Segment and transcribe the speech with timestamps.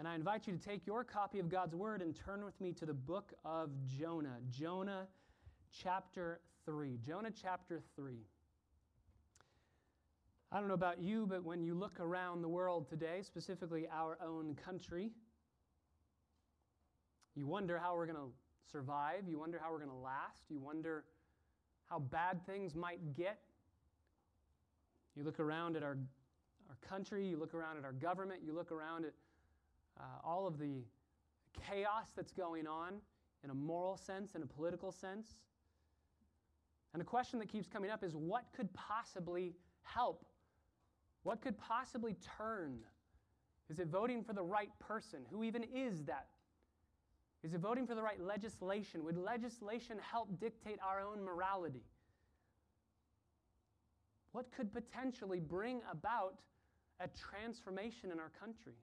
[0.00, 2.72] And I invite you to take your copy of God's Word and turn with me
[2.72, 4.38] to the book of Jonah.
[4.48, 5.06] Jonah
[5.70, 6.96] chapter 3.
[7.06, 8.14] Jonah chapter 3.
[10.50, 14.16] I don't know about you, but when you look around the world today, specifically our
[14.26, 15.10] own country,
[17.34, 18.32] you wonder how we're going to
[18.72, 19.28] survive.
[19.28, 20.44] You wonder how we're going to last.
[20.48, 21.04] You wonder
[21.90, 23.40] how bad things might get.
[25.14, 25.98] You look around at our,
[26.70, 29.12] our country, you look around at our government, you look around at
[29.98, 30.84] uh, all of the
[31.68, 32.94] chaos that's going on
[33.44, 35.26] in a moral sense, in a political sense.
[36.92, 40.24] And the question that keeps coming up is what could possibly help?
[41.22, 42.78] What could possibly turn?
[43.68, 45.20] Is it voting for the right person?
[45.30, 46.28] Who even is that?
[47.42, 49.04] Is it voting for the right legislation?
[49.04, 51.84] Would legislation help dictate our own morality?
[54.32, 56.34] What could potentially bring about
[57.00, 58.74] a transformation in our country?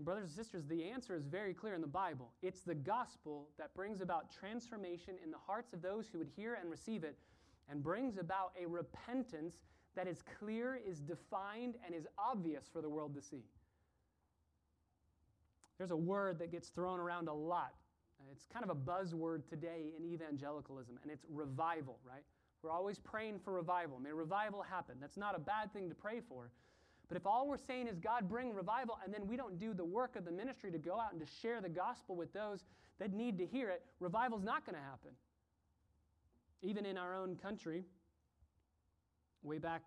[0.00, 2.32] Brothers and sisters, the answer is very clear in the Bible.
[2.42, 6.58] It's the gospel that brings about transformation in the hearts of those who would hear
[6.60, 7.16] and receive it,
[7.70, 9.54] and brings about a repentance
[9.94, 13.44] that is clear, is defined, and is obvious for the world to see.
[15.78, 17.74] There's a word that gets thrown around a lot.
[18.32, 22.24] It's kind of a buzzword today in evangelicalism, and it's revival, right?
[22.62, 24.00] We're always praying for revival.
[24.00, 24.96] May revival happen.
[25.00, 26.50] That's not a bad thing to pray for.
[27.08, 29.84] But if all we're saying is, God, bring revival, and then we don't do the
[29.84, 32.64] work of the ministry to go out and to share the gospel with those
[32.98, 35.10] that need to hear it, revival's not going to happen.
[36.62, 37.84] Even in our own country,
[39.42, 39.82] way back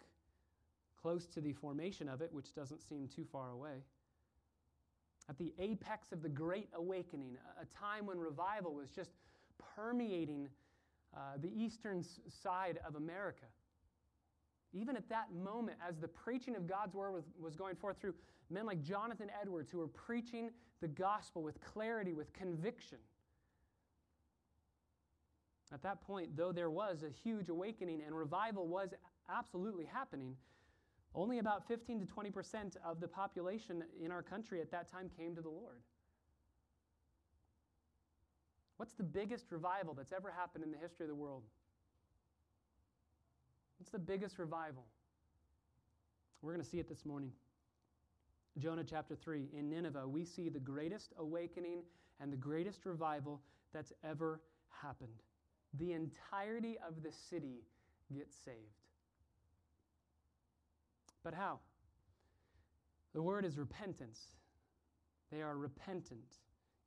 [1.01, 3.83] close to the formation of it, which doesn't seem too far away,
[5.29, 9.11] at the apex of the Great Awakening, a time when revival was just
[9.75, 10.47] permeating
[11.15, 12.03] uh, the eastern
[12.43, 13.45] side of America.
[14.79, 18.13] Even at that moment, as the preaching of God's word was, was going forth through
[18.49, 20.49] men like Jonathan Edwards, who were preaching
[20.81, 22.99] the gospel with clarity, with conviction.
[25.73, 28.93] At that point, though there was a huge awakening and revival was
[29.29, 30.35] absolutely happening,
[31.13, 35.35] only about 15 to 20% of the population in our country at that time came
[35.35, 35.81] to the Lord.
[38.77, 41.43] What's the biggest revival that's ever happened in the history of the world?
[43.79, 44.85] What's the biggest revival?
[46.41, 47.31] We're going to see it this morning.
[48.57, 49.49] Jonah chapter 3.
[49.53, 51.83] In Nineveh, we see the greatest awakening
[52.19, 53.41] and the greatest revival
[53.73, 54.41] that's ever
[54.81, 55.21] happened.
[55.77, 57.63] The entirety of the city
[58.15, 58.57] gets saved.
[61.23, 61.59] But how?
[63.13, 64.19] The word is repentance.
[65.31, 66.37] They are repentant.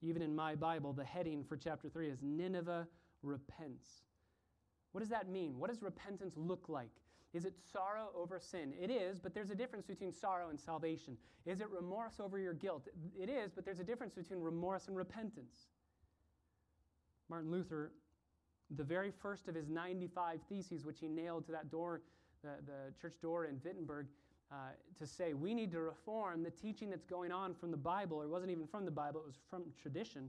[0.02, 2.88] Even in my Bible, the heading for chapter 3 is Nineveh
[3.22, 4.02] repents.
[4.92, 5.58] What does that mean?
[5.58, 6.90] What does repentance look like?
[7.32, 8.72] Is it sorrow over sin?
[8.80, 11.16] It is, but there's a difference between sorrow and salvation.
[11.46, 12.88] Is it remorse over your guilt?
[13.18, 15.68] It is, but there's a difference between remorse and repentance.
[17.28, 17.92] Martin Luther,
[18.76, 22.02] the very first of his 95 theses, which he nailed to that door,
[22.42, 24.06] the, the church door in Wittenberg,
[24.50, 24.54] uh,
[24.98, 28.24] to say we need to reform the teaching that's going on from the Bible, or
[28.24, 30.28] it wasn't even from the Bible, it was from tradition.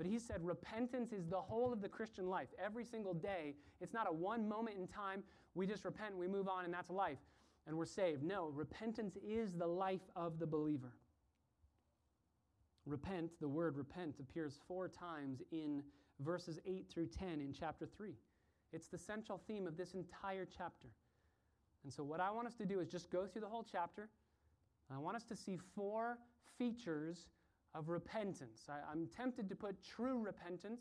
[0.00, 2.48] But he said repentance is the whole of the Christian life.
[2.58, 5.22] Every single day, it's not a one moment in time,
[5.54, 7.18] we just repent, we move on, and that's life,
[7.66, 8.22] and we're saved.
[8.22, 10.94] No, repentance is the life of the believer.
[12.86, 15.82] Repent, the word repent, appears four times in
[16.20, 18.14] verses 8 through 10 in chapter 3.
[18.72, 20.88] It's the central theme of this entire chapter.
[21.84, 24.08] And so, what I want us to do is just go through the whole chapter.
[24.90, 26.16] I want us to see four
[26.56, 27.26] features
[27.74, 28.62] of repentance.
[28.68, 30.80] I, am tempted to put true repentance,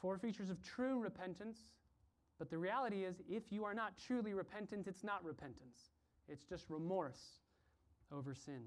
[0.00, 1.58] four features of true repentance,
[2.38, 5.90] but the reality is, if you are not truly repentant, it's not repentance.
[6.28, 7.40] It's just remorse
[8.12, 8.62] over sin.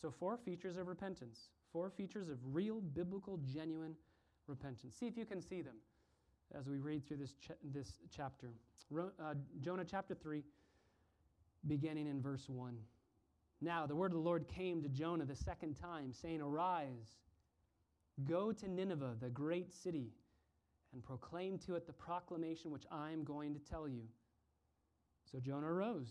[0.00, 3.96] So, four features of repentance, four features of real, biblical, genuine
[4.46, 4.94] repentance.
[4.98, 5.76] See if you can see them
[6.56, 7.34] as we read through this,
[7.72, 8.52] this chapter.
[8.96, 10.42] Uh, Jonah chapter 3,
[11.66, 12.76] beginning in verse 1.
[13.60, 17.12] Now, the word of the Lord came to Jonah the second time, saying, Arise,
[18.26, 20.12] go to Nineveh, the great city,
[20.92, 24.02] and proclaim to it the proclamation which I am going to tell you.
[25.30, 26.10] So Jonah arose.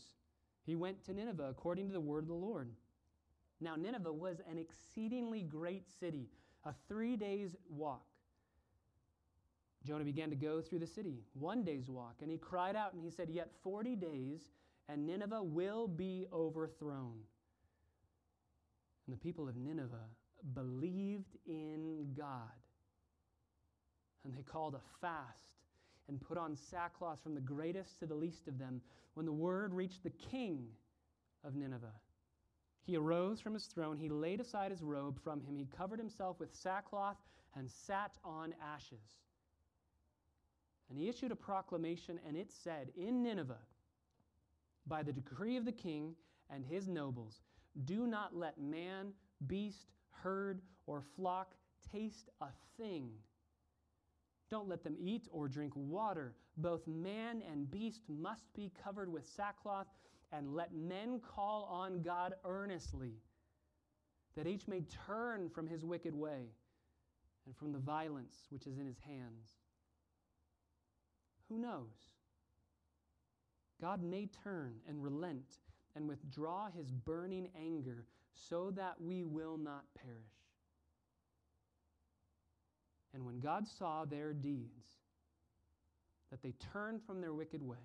[0.66, 2.70] He went to Nineveh according to the word of the Lord.
[3.60, 6.30] Now, Nineveh was an exceedingly great city,
[6.64, 8.06] a three days' walk
[9.86, 13.04] Jonah began to go through the city, one day's walk, and he cried out and
[13.04, 14.52] he said, Yet 40 days,
[14.90, 17.20] and Nineveh will be overthrown.
[19.10, 20.08] And the people of Nineveh
[20.54, 22.54] believed in God.
[24.24, 25.64] And they called a fast
[26.08, 28.82] and put on sackcloth from the greatest to the least of them
[29.16, 30.68] when the word reached the king
[31.44, 31.88] of Nineveh.
[32.84, 33.98] He arose from his throne.
[33.98, 35.56] He laid aside his robe from him.
[35.56, 37.18] He covered himself with sackcloth
[37.56, 39.18] and sat on ashes.
[40.88, 43.58] And he issued a proclamation, and it said, In Nineveh,
[44.86, 46.14] by the decree of the king
[46.52, 47.42] and his nobles,
[47.86, 49.14] do not let man,
[49.48, 51.54] beast, herd, or flock
[51.92, 52.48] taste a
[52.78, 53.10] thing.
[54.50, 56.36] Don't let them eat or drink water.
[56.58, 59.88] Both man and beast must be covered with sackcloth,
[60.32, 63.14] and let men call on God earnestly,
[64.36, 66.50] that each may turn from his wicked way
[67.46, 69.56] and from the violence which is in his hands.
[71.50, 72.12] Who knows?
[73.82, 75.58] God may turn and relent
[76.00, 80.16] and withdraw his burning anger so that we will not perish.
[83.14, 84.86] And when God saw their deeds,
[86.32, 87.78] that they turned from their wicked way,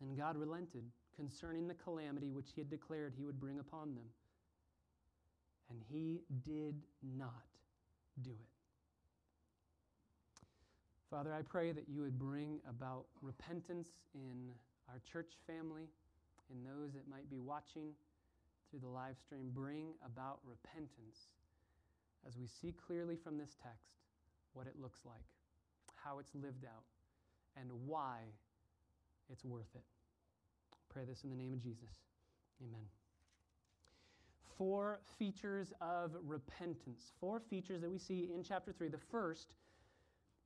[0.00, 0.84] then God relented
[1.16, 4.04] concerning the calamity which he had declared he would bring upon them.
[5.68, 6.76] And he did
[7.16, 7.30] not
[8.22, 8.36] do it.
[11.10, 14.52] Father, I pray that you would bring about repentance in
[14.88, 15.88] our church family,
[16.50, 17.92] in those that might be watching
[18.70, 19.50] through the live stream.
[19.52, 21.30] Bring about repentance
[22.26, 24.00] as we see clearly from this text
[24.54, 25.24] what it looks like,
[25.94, 26.84] how it's lived out,
[27.56, 28.18] and why
[29.30, 29.84] it's worth it.
[30.88, 31.90] Pray this in the name of Jesus.
[32.60, 32.86] Amen.
[34.58, 37.12] Four features of repentance.
[37.18, 38.88] Four features that we see in chapter 3.
[38.88, 39.54] The first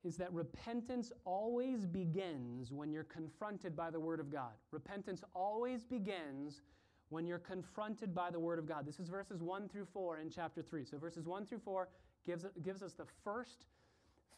[0.03, 4.51] is that repentance always begins when you're confronted by the Word of God.
[4.71, 6.61] Repentance always begins
[7.09, 8.85] when you're confronted by the Word of God.
[8.85, 10.85] This is verses 1 through 4 in chapter 3.
[10.85, 11.89] So, verses 1 through 4
[12.25, 13.65] gives, gives us the first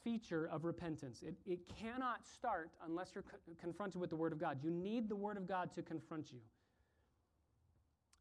[0.04, 1.24] feature of repentance.
[1.24, 4.60] It, it cannot start unless you're co- confronted with the Word of God.
[4.64, 6.40] You need the Word of God to confront you.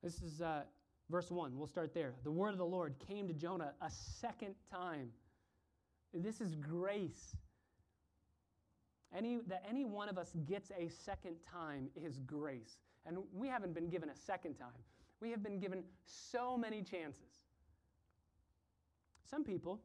[0.02, 0.62] This is uh,
[1.10, 1.56] verse 1.
[1.56, 2.14] We'll start there.
[2.24, 5.10] The Word of the Lord came to Jonah a second time.
[6.12, 7.36] This is grace.
[9.16, 12.78] Any, that any one of us gets a second time is grace.
[13.06, 14.68] And we haven't been given a second time.
[15.20, 17.40] We have been given so many chances.
[19.28, 19.80] Some people,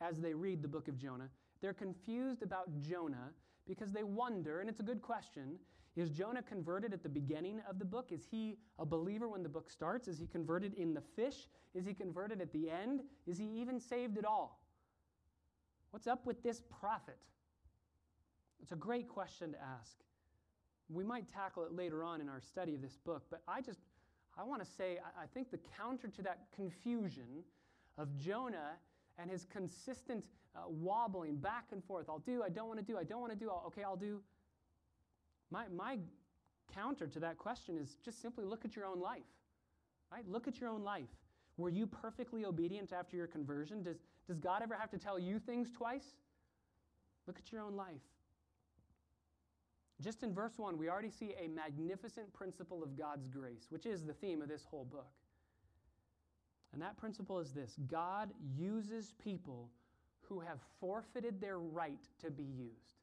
[0.00, 1.28] as they read the book of Jonah,
[1.60, 3.30] they're confused about Jonah
[3.66, 5.58] because they wonder, and it's a good question
[5.94, 8.12] is Jonah converted at the beginning of the book?
[8.12, 10.08] Is he a believer when the book starts?
[10.08, 11.48] Is he converted in the fish?
[11.74, 13.02] Is he converted at the end?
[13.26, 14.61] Is he even saved at all?
[15.92, 17.18] What's up with this prophet?
[18.62, 19.98] It's a great question to ask.
[20.88, 23.80] We might tackle it later on in our study of this book, but I just
[24.36, 27.44] I want to say I think the counter to that confusion
[27.98, 28.78] of Jonah
[29.18, 30.24] and his consistent
[30.56, 32.06] uh, wobbling back and forth.
[32.08, 33.96] I'll do, I don't want to do, I don't want to do, I'll, okay, I'll
[33.96, 34.22] do.
[35.50, 35.98] My, my
[36.74, 39.22] counter to that question is just simply look at your own life.
[40.10, 40.26] Right?
[40.26, 41.08] Look at your own life.
[41.58, 43.82] Were you perfectly obedient after your conversion?
[43.82, 46.16] Does, does God ever have to tell you things twice?
[47.26, 48.00] Look at your own life.
[50.00, 54.04] Just in verse 1, we already see a magnificent principle of God's grace, which is
[54.04, 55.12] the theme of this whole book.
[56.72, 59.68] And that principle is this God uses people
[60.22, 63.02] who have forfeited their right to be used.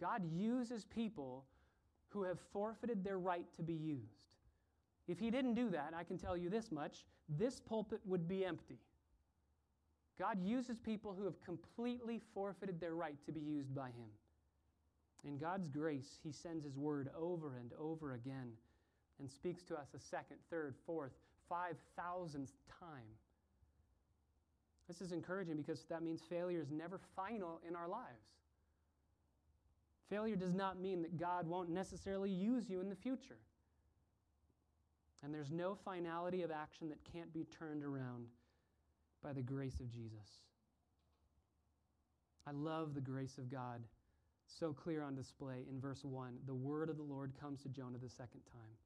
[0.00, 1.44] God uses people
[2.08, 4.32] who have forfeited their right to be used.
[5.08, 8.44] If He didn't do that, I can tell you this much this pulpit would be
[8.44, 8.78] empty.
[10.18, 14.10] God uses people who have completely forfeited their right to be used by Him.
[15.24, 18.50] In God's grace, He sends His word over and over again
[19.20, 21.12] and speaks to us a second, third, fourth,
[21.50, 23.08] 5,000th time.
[24.88, 28.26] This is encouraging because that means failure is never final in our lives.
[30.08, 33.36] Failure does not mean that God won't necessarily use you in the future.
[35.22, 38.26] And there's no finality of action that can't be turned around
[39.22, 40.42] by the grace of Jesus.
[42.46, 43.82] I love the grace of God,
[44.46, 46.38] so clear on display in verse 1.
[46.46, 48.76] The word of the Lord comes to Jonah the second time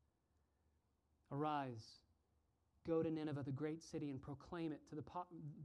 [1.31, 2.01] Arise
[2.87, 5.05] Go to Nineveh, the great city, and proclaim it to the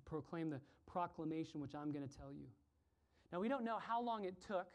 [0.06, 2.46] proclaim the proclamation which I'm going to tell you.
[3.32, 4.68] Now we don't know how long it took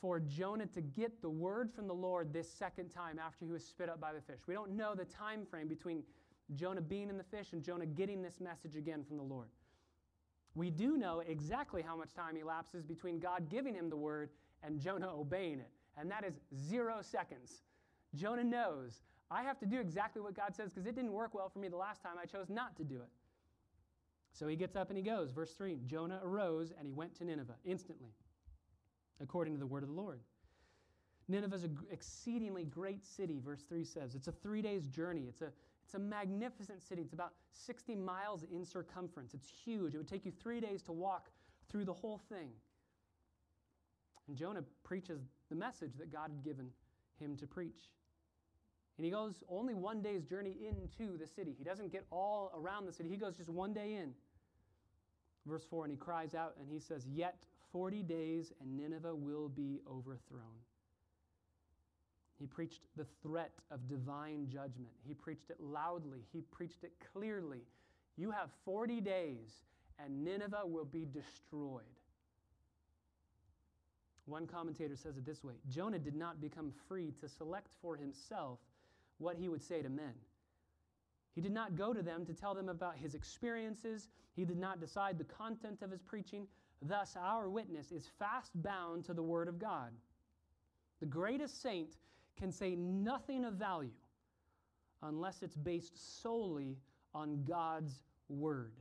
[0.00, 3.64] for Jonah to get the word from the Lord this second time after he was
[3.64, 4.40] spit up by the fish.
[4.46, 6.02] We don't know the time frame between
[6.54, 9.48] Jonah being in the fish and Jonah getting this message again from the Lord.
[10.54, 14.30] We do know exactly how much time elapses between God giving him the word
[14.62, 17.62] and Jonah obeying it, and that is zero seconds.
[18.14, 21.48] Jonah knows I have to do exactly what God says because it didn't work well
[21.48, 22.14] for me the last time.
[22.20, 23.10] I chose not to do it.
[24.32, 25.30] So he gets up and he goes.
[25.30, 28.10] Verse 3 Jonah arose and he went to Nineveh instantly,
[29.20, 30.20] according to the word of the Lord.
[31.28, 34.14] Nineveh is an exceedingly great city, verse 3 says.
[34.14, 35.26] It's a three days journey.
[35.28, 35.52] It's a,
[35.88, 37.00] it's a magnificent city.
[37.00, 37.32] It's about
[37.64, 39.32] 60 miles in circumference.
[39.32, 39.94] It's huge.
[39.94, 41.30] It would take you three days to walk
[41.70, 42.50] through the whole thing.
[44.28, 46.68] And Jonah preaches the message that God had given
[47.18, 47.88] him to preach.
[48.98, 51.54] And he goes only one day's journey into the city.
[51.56, 54.12] He doesn't get all around the city, he goes just one day in.
[55.46, 59.48] Verse 4 And he cries out and he says, Yet 40 days and Nineveh will
[59.48, 60.67] be overthrown.
[62.38, 64.92] He preached the threat of divine judgment.
[65.06, 66.20] He preached it loudly.
[66.32, 67.62] He preached it clearly.
[68.16, 69.62] You have 40 days
[69.98, 71.82] and Nineveh will be destroyed.
[74.26, 78.58] One commentator says it this way Jonah did not become free to select for himself
[79.18, 80.14] what he would say to men.
[81.34, 84.08] He did not go to them to tell them about his experiences.
[84.34, 86.46] He did not decide the content of his preaching.
[86.82, 89.92] Thus, our witness is fast bound to the Word of God.
[91.00, 91.96] The greatest saint
[92.38, 93.90] can say nothing of value
[95.02, 96.76] unless it's based solely
[97.14, 98.72] on God's Word.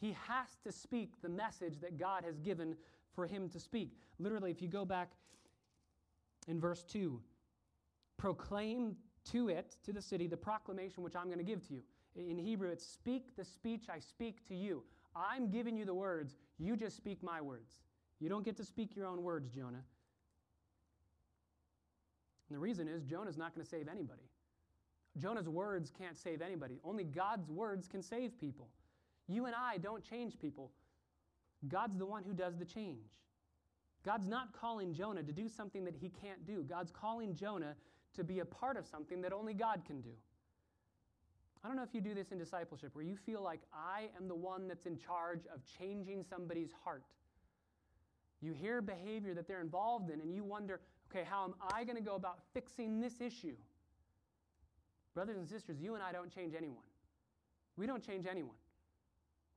[0.00, 2.76] He has to speak the message that God has given
[3.14, 3.92] for him to speak.
[4.18, 5.12] Literally, if you go back
[6.48, 7.20] in verse 2,
[8.16, 8.96] proclaim
[9.32, 11.82] to it, to the city, the proclamation which I'm going to give to you.
[12.16, 14.82] In Hebrew, it's speak the speech I speak to you.
[15.16, 17.82] I'm giving you the words, you just speak my words.
[18.20, 19.84] You don't get to speak your own words, Jonah.
[22.54, 24.22] And the reason is Jonah's not going to save anybody.
[25.18, 26.78] Jonah's words can't save anybody.
[26.84, 28.68] Only God's words can save people.
[29.26, 30.70] You and I don't change people.
[31.66, 33.10] God's the one who does the change.
[34.04, 36.62] God's not calling Jonah to do something that he can't do.
[36.62, 37.74] God's calling Jonah
[38.14, 40.12] to be a part of something that only God can do.
[41.64, 44.28] I don't know if you do this in discipleship where you feel like I am
[44.28, 47.02] the one that's in charge of changing somebody's heart.
[48.40, 50.80] You hear behavior that they're involved in and you wonder,
[51.14, 53.54] okay, how am I going to go about fixing this issue?
[55.14, 56.82] Brothers and sisters, you and I don't change anyone.
[57.76, 58.56] We don't change anyone.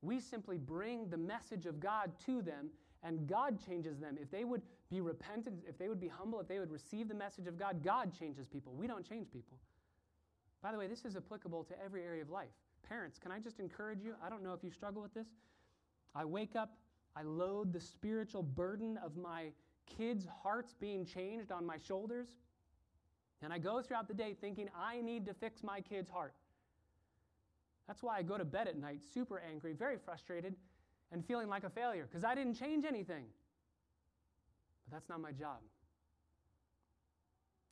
[0.01, 2.69] We simply bring the message of God to them,
[3.03, 4.17] and God changes them.
[4.21, 4.61] If they would
[4.91, 7.83] be repentant, if they would be humble, if they would receive the message of God,
[7.83, 8.73] God changes people.
[8.73, 9.57] We don't change people.
[10.61, 12.49] By the way, this is applicable to every area of life.
[12.87, 14.13] Parents, can I just encourage you?
[14.23, 15.27] I don't know if you struggle with this.
[16.13, 16.77] I wake up,
[17.15, 19.47] I load the spiritual burden of my
[19.97, 22.27] kids' hearts being changed on my shoulders,
[23.41, 26.33] and I go throughout the day thinking, I need to fix my kid's heart.
[27.87, 30.55] That's why I go to bed at night super angry, very frustrated,
[31.11, 33.25] and feeling like a failure because I didn't change anything.
[34.85, 35.59] But that's not my job.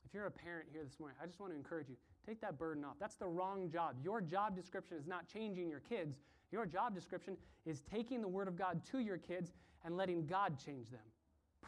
[0.05, 1.95] If you're a parent here this morning, I just want to encourage you
[2.25, 2.95] take that burden off.
[2.99, 3.95] That's the wrong job.
[4.03, 6.15] Your job description is not changing your kids.
[6.51, 9.51] Your job description is taking the Word of God to your kids
[9.83, 11.01] and letting God change them.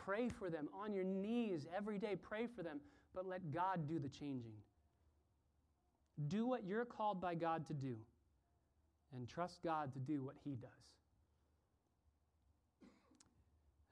[0.05, 2.15] Pray for them on your knees every day.
[2.21, 2.79] Pray for them,
[3.13, 4.53] but let God do the changing.
[6.27, 7.95] Do what you're called by God to do
[9.15, 10.69] and trust God to do what He does.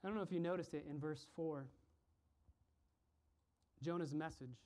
[0.04, 1.66] I don't know if you noticed it in verse 4.
[3.82, 4.58] Jonah's message.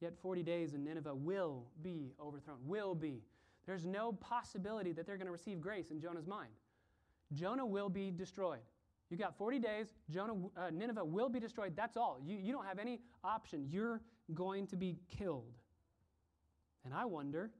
[0.00, 2.58] Yet 40 days and Nineveh will be overthrown.
[2.64, 3.22] Will be.
[3.66, 6.50] There's no possibility that they're going to receive grace in Jonah's mind.
[7.32, 8.60] Jonah will be destroyed.
[9.10, 11.74] You got 40 days, Jonah, uh, Nineveh will be destroyed.
[11.76, 12.18] That's all.
[12.24, 13.66] You, you don't have any option.
[13.68, 14.00] You're
[14.34, 15.52] going to be killed.
[16.84, 17.50] And I wonder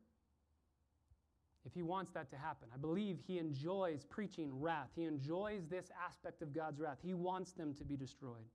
[1.66, 2.68] if he wants that to happen.
[2.72, 4.90] I believe he enjoys preaching wrath.
[4.94, 6.98] He enjoys this aspect of God's wrath.
[7.02, 8.48] He wants them to be destroyed.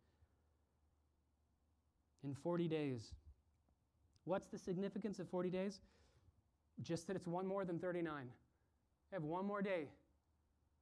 [2.23, 3.13] In 40 days.
[4.23, 5.81] What's the significance of 40 days?
[6.81, 8.23] Just that it's one more than 39.
[8.23, 8.29] You
[9.11, 9.89] have one more day.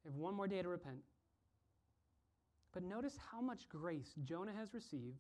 [0.06, 1.00] You have one more day to repent.
[2.74, 5.20] But notice how much grace Jonah has received.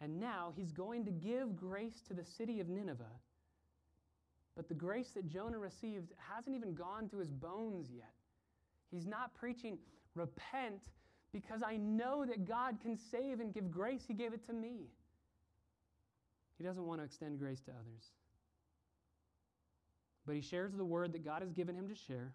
[0.00, 3.20] And now he's going to give grace to the city of Nineveh
[4.60, 8.12] but the grace that Jonah received hasn't even gone to his bones yet.
[8.90, 9.78] He's not preaching,
[10.14, 10.82] repent,
[11.32, 14.02] because I know that God can save and give grace.
[14.06, 14.90] He gave it to me.
[16.58, 18.10] He doesn't want to extend grace to others.
[20.26, 22.34] But he shares the word that God has given him to share.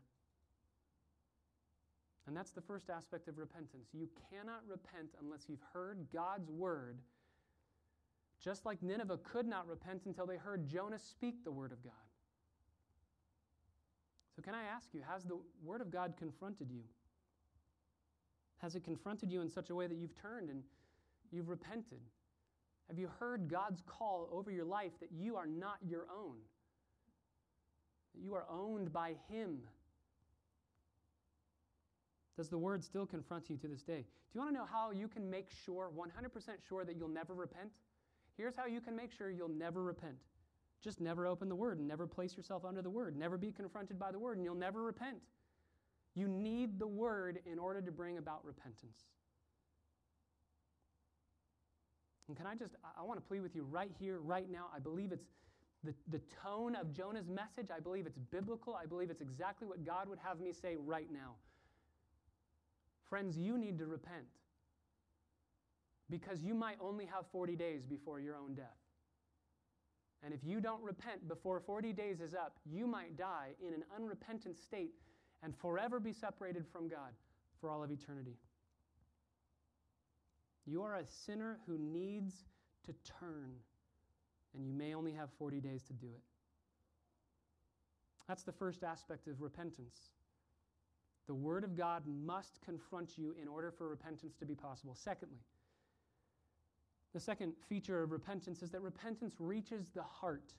[2.27, 3.89] And that's the first aspect of repentance.
[3.93, 6.97] You cannot repent unless you've heard God's word,
[8.43, 11.93] just like Nineveh could not repent until they heard Jonah speak the word of God.
[14.35, 16.83] So, can I ask you, has the Word of God confronted you?
[18.57, 20.61] Has it confronted you in such a way that you've turned and
[21.31, 22.01] you've repented?
[22.89, 26.35] Have you heard God's call over your life that you are not your own?
[28.13, 29.59] That you are owned by Him?
[32.37, 34.01] Does the word still confront you to this day?
[34.01, 36.09] Do you want to know how you can make sure, 100%
[36.67, 37.69] sure, that you'll never repent?
[38.37, 40.17] Here's how you can make sure you'll never repent.
[40.83, 43.17] Just never open the word and never place yourself under the word.
[43.17, 45.17] Never be confronted by the word, and you'll never repent.
[46.13, 48.99] You need the word in order to bring about repentance.
[52.27, 54.65] And can I just, I, want to plead with you right here, right now.
[54.75, 55.27] I believe it's
[55.83, 57.67] the, the tone of Jonah's message.
[57.75, 58.75] I believe it's biblical.
[58.75, 61.35] I believe it's exactly what God would have me say right now.
[63.09, 64.25] Friends, you need to repent
[66.09, 68.77] because you might only have 40 days before your own death.
[70.23, 73.83] And if you don't repent before 40 days is up, you might die in an
[73.95, 74.93] unrepentant state
[75.43, 77.13] and forever be separated from God
[77.59, 78.37] for all of eternity.
[80.65, 82.45] You are a sinner who needs
[82.85, 83.51] to turn,
[84.55, 86.21] and you may only have 40 days to do it.
[88.27, 90.09] That's the first aspect of repentance.
[91.27, 94.95] The Word of God must confront you in order for repentance to be possible.
[94.95, 95.39] Secondly,
[97.13, 100.53] the second feature of repentance is that repentance reaches the heart.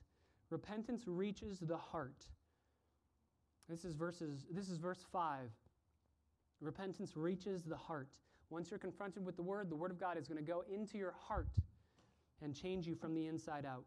[0.49, 2.25] Repentance reaches the heart.
[3.69, 5.49] This is verses this is verse 5.
[6.59, 8.09] Repentance reaches the heart.
[8.49, 10.97] Once you're confronted with the word, the word of God is going to go into
[10.97, 11.49] your heart
[12.41, 13.83] and change you from the inside out.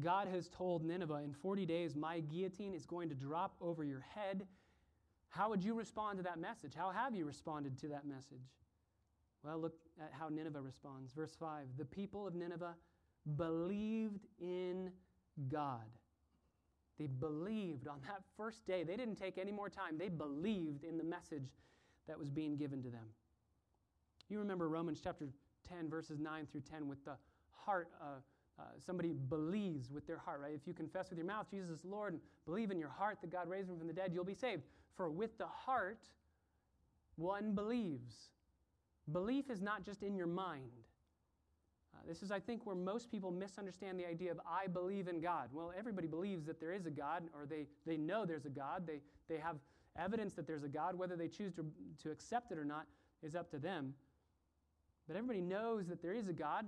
[0.00, 4.00] God has told Nineveh, in 40 days, my guillotine is going to drop over your
[4.00, 4.46] head.
[5.32, 6.74] How would you respond to that message?
[6.76, 8.44] How have you responded to that message?
[9.42, 11.10] Well, look at how Nineveh responds.
[11.12, 12.74] Verse 5 The people of Nineveh
[13.36, 14.90] believed in
[15.50, 15.88] God.
[16.98, 18.84] They believed on that first day.
[18.84, 19.96] They didn't take any more time.
[19.96, 21.48] They believed in the message
[22.06, 23.06] that was being given to them.
[24.28, 25.28] You remember Romans chapter
[25.66, 27.16] 10, verses 9 through 10, with the
[27.52, 27.88] heart.
[28.00, 28.20] Uh,
[28.58, 30.52] uh, somebody believes with their heart, right?
[30.54, 33.30] If you confess with your mouth Jesus is Lord and believe in your heart that
[33.30, 34.62] God raised him from the dead, you'll be saved.
[34.96, 36.00] For with the heart,
[37.16, 38.14] one believes.
[39.10, 40.70] Belief is not just in your mind.
[41.94, 45.20] Uh, this is, I think, where most people misunderstand the idea of I believe in
[45.20, 45.48] God.
[45.52, 48.86] Well, everybody believes that there is a God, or they, they know there's a God.
[48.86, 49.56] They, they have
[49.98, 50.96] evidence that there's a God.
[50.96, 51.66] Whether they choose to,
[52.02, 52.86] to accept it or not
[53.22, 53.94] is up to them.
[55.06, 56.66] But everybody knows that there is a God.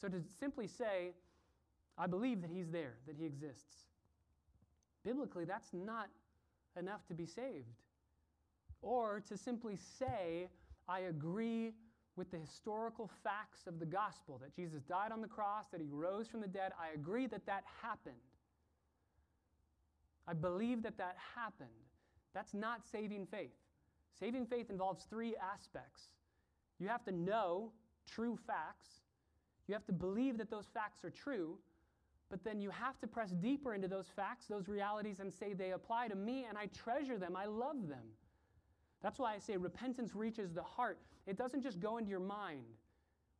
[0.00, 1.12] So to simply say,
[1.96, 3.86] I believe that He's there, that He exists,
[5.04, 6.08] biblically, that's not
[6.78, 7.80] enough to be saved.
[8.80, 10.48] Or to simply say,
[10.88, 11.72] I agree
[12.16, 15.88] with the historical facts of the gospel that Jesus died on the cross, that he
[15.90, 16.72] rose from the dead.
[16.80, 18.14] I agree that that happened.
[20.26, 21.68] I believe that that happened.
[22.34, 23.50] That's not saving faith.
[24.18, 26.02] Saving faith involves three aspects.
[26.78, 27.72] You have to know
[28.06, 28.88] true facts,
[29.68, 31.56] you have to believe that those facts are true,
[32.32, 35.72] but then you have to press deeper into those facts, those realities, and say they
[35.72, 38.06] apply to me and I treasure them, I love them.
[39.02, 40.98] That's why I say repentance reaches the heart.
[41.26, 42.64] It doesn't just go into your mind.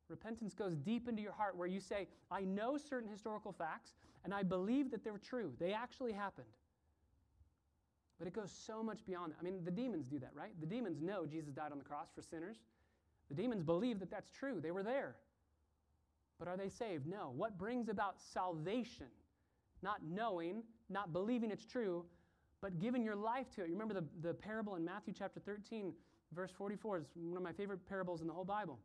[0.09, 4.31] Repentance goes deep into your heart where you say, I know certain historical facts and
[4.31, 5.53] I believe that they're true.
[5.59, 6.45] They actually happened.
[8.19, 9.37] But it goes so much beyond that.
[9.41, 10.51] I mean, the demons do that, right?
[10.59, 12.57] The demons know Jesus died on the cross for sinners.
[13.29, 14.59] The demons believe that that's true.
[14.61, 15.15] They were there.
[16.39, 17.05] But are they saved?
[17.05, 17.31] No.
[17.35, 19.07] What brings about salvation?
[19.81, 22.05] Not knowing, not believing it's true,
[22.61, 23.67] but giving your life to it.
[23.67, 25.93] You remember the, the parable in Matthew chapter 13,
[26.33, 28.79] verse 44 is one of my favorite parables in the whole Bible,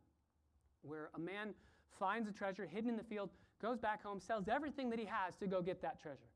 [0.81, 1.53] where a man
[1.97, 3.29] finds a treasure hidden in the field,
[3.61, 6.29] goes back home, sells everything that he has to go get that treasure.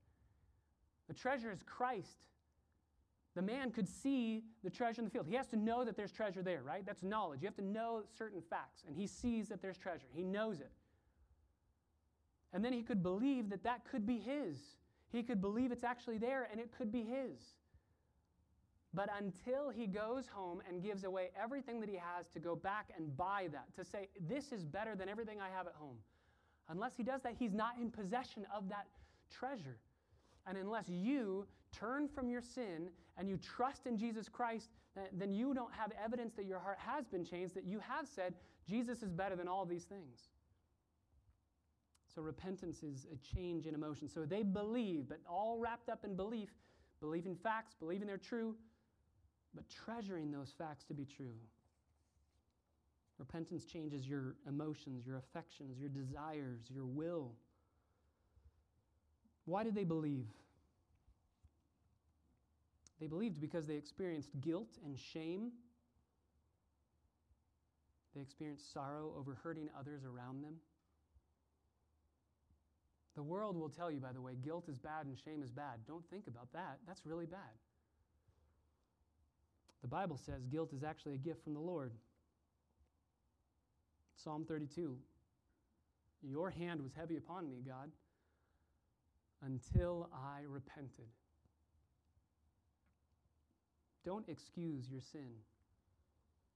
[1.07, 2.17] The treasure is Christ.
[3.35, 5.25] The man could see the treasure in the field.
[5.27, 6.85] He has to know that there's treasure there, right?
[6.85, 7.41] That's knowledge.
[7.41, 8.83] You have to know certain facts.
[8.87, 10.07] And he sees that there's treasure.
[10.13, 10.71] He knows it.
[12.53, 14.57] And then he could believe that that could be his.
[15.11, 17.55] He could believe it's actually there and it could be his.
[18.93, 22.89] But until he goes home and gives away everything that he has to go back
[22.95, 25.97] and buy that, to say, this is better than everything I have at home,
[26.69, 28.85] unless he does that, he's not in possession of that
[29.31, 29.77] treasure.
[30.45, 34.69] And unless you turn from your sin and you trust in Jesus Christ,
[35.11, 38.35] then you don't have evidence that your heart has been changed, that you have said,
[38.69, 40.29] Jesus is better than all these things.
[42.13, 44.07] So repentance is a change in emotion.
[44.07, 46.49] So they believe, but all wrapped up in belief,
[46.99, 48.55] believing facts, believing they're true,
[49.55, 51.35] but treasuring those facts to be true.
[53.17, 57.31] Repentance changes your emotions, your affections, your desires, your will.
[59.45, 60.27] Why did they believe?
[62.99, 65.51] They believed because they experienced guilt and shame.
[68.15, 70.55] They experienced sorrow over hurting others around them.
[73.15, 75.85] The world will tell you, by the way, guilt is bad and shame is bad.
[75.87, 76.79] Don't think about that.
[76.87, 77.39] That's really bad.
[79.81, 81.91] The Bible says guilt is actually a gift from the Lord.
[84.15, 84.97] Psalm 32
[86.23, 87.91] Your hand was heavy upon me, God,
[89.45, 91.09] until I repented.
[94.05, 95.29] Don't excuse your sin.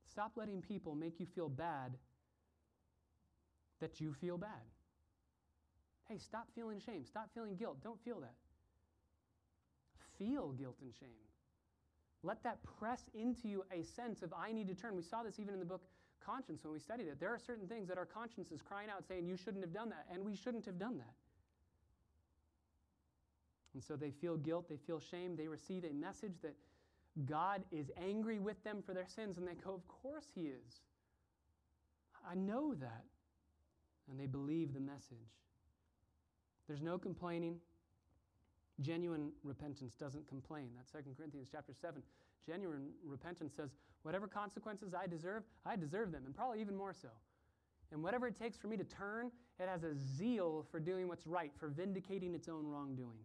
[0.09, 1.97] Stop letting people make you feel bad
[3.79, 4.49] that you feel bad.
[6.09, 7.05] Hey, stop feeling shame.
[7.05, 7.77] Stop feeling guilt.
[7.83, 8.35] Don't feel that.
[10.17, 11.09] Feel guilt and shame.
[12.23, 14.95] Let that press into you a sense of, I need to turn.
[14.95, 15.81] We saw this even in the book
[16.27, 17.19] Conscience when we studied it.
[17.19, 19.89] There are certain things that our conscience is crying out saying, You shouldn't have done
[19.89, 21.13] that, and we shouldn't have done that.
[23.73, 26.55] And so they feel guilt, they feel shame, they receive a message that
[27.25, 30.81] God is angry with them for their sins, and they go, Of course He is.
[32.29, 33.05] I know that.
[34.09, 35.46] And they believe the message.
[36.67, 37.57] There's no complaining.
[38.81, 40.69] Genuine repentance doesn't complain.
[40.75, 42.01] That's 2 Corinthians chapter 7.
[42.45, 43.71] Genuine repentance says,
[44.03, 47.09] whatever consequences I deserve, I deserve them, and probably even more so.
[47.91, 51.25] And whatever it takes for me to turn, it has a zeal for doing what's
[51.25, 53.19] right, for vindicating its own wrongdoing.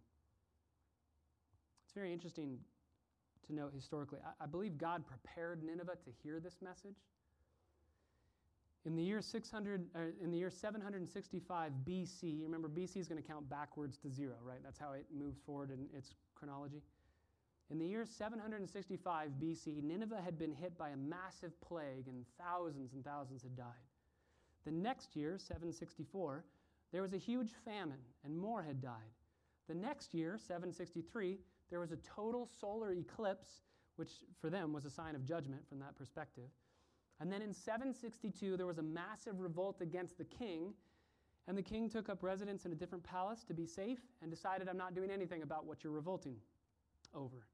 [1.85, 2.59] It's very interesting
[3.47, 4.21] to note historically.
[4.25, 6.97] I, I believe God prepared Nineveh to hear this message.
[8.85, 13.27] In the year 600, uh, in the year 765 BC, remember BC is going to
[13.27, 14.59] count backwards to zero, right?
[14.65, 16.83] That's how it moves forward in its chronology.
[17.71, 22.93] In the year 765 BC, Nineveh had been hit by a massive plague and thousands
[22.93, 23.87] and thousands had died.
[24.65, 26.45] The next year, 764,
[26.93, 29.15] there was a huge famine and more had died.
[29.69, 31.39] The next year, 763,
[31.71, 33.63] there was a total solar eclipse,
[33.97, 36.51] which for them was a sign of judgment from that perspective.
[37.23, 40.75] And then in 762, there was a massive revolt against the king,
[41.47, 44.69] and the king took up residence in a different palace to be safe and decided,
[44.69, 46.35] I'm not doing anything about what you're revolting
[47.15, 47.47] over.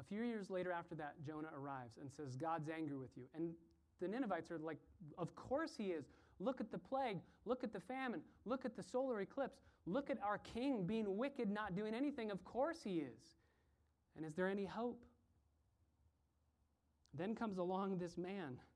[0.00, 3.22] A few years later, after that, Jonah arrives and says, God's angry with you.
[3.36, 3.52] And
[4.00, 4.78] the Ninevites are like,
[5.16, 6.06] Of course he is.
[6.40, 7.18] Look at the plague.
[7.44, 8.20] Look at the famine.
[8.46, 9.60] Look at the solar eclipse.
[9.86, 12.32] Look at our king being wicked, not doing anything.
[12.32, 13.36] Of course he is.
[14.16, 15.04] And is there any hope?
[17.16, 18.58] Then comes along this man.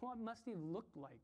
[0.00, 1.22] What must he have looked like?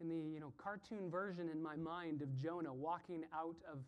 [0.00, 3.78] In the you know, cartoon version in my mind of Jonah walking out of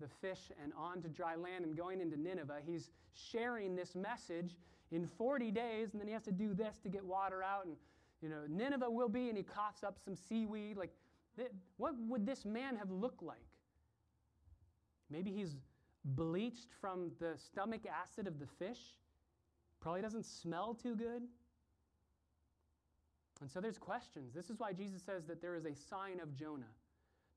[0.00, 4.54] the fish and onto dry land and going into Nineveh, he's sharing this message
[4.92, 7.66] in 40 days, and then he has to do this to get water out.
[7.66, 7.76] And,
[8.22, 10.76] you know, Nineveh will be, and he coughs up some seaweed.
[10.76, 10.92] Like,
[11.76, 13.38] what would this man have looked like?
[15.10, 15.56] Maybe he's
[16.04, 18.78] bleached from the stomach acid of the fish.
[19.86, 21.22] Probably doesn't smell too good.
[23.40, 24.34] And so there's questions.
[24.34, 26.72] This is why Jesus says that there is a sign of Jonah.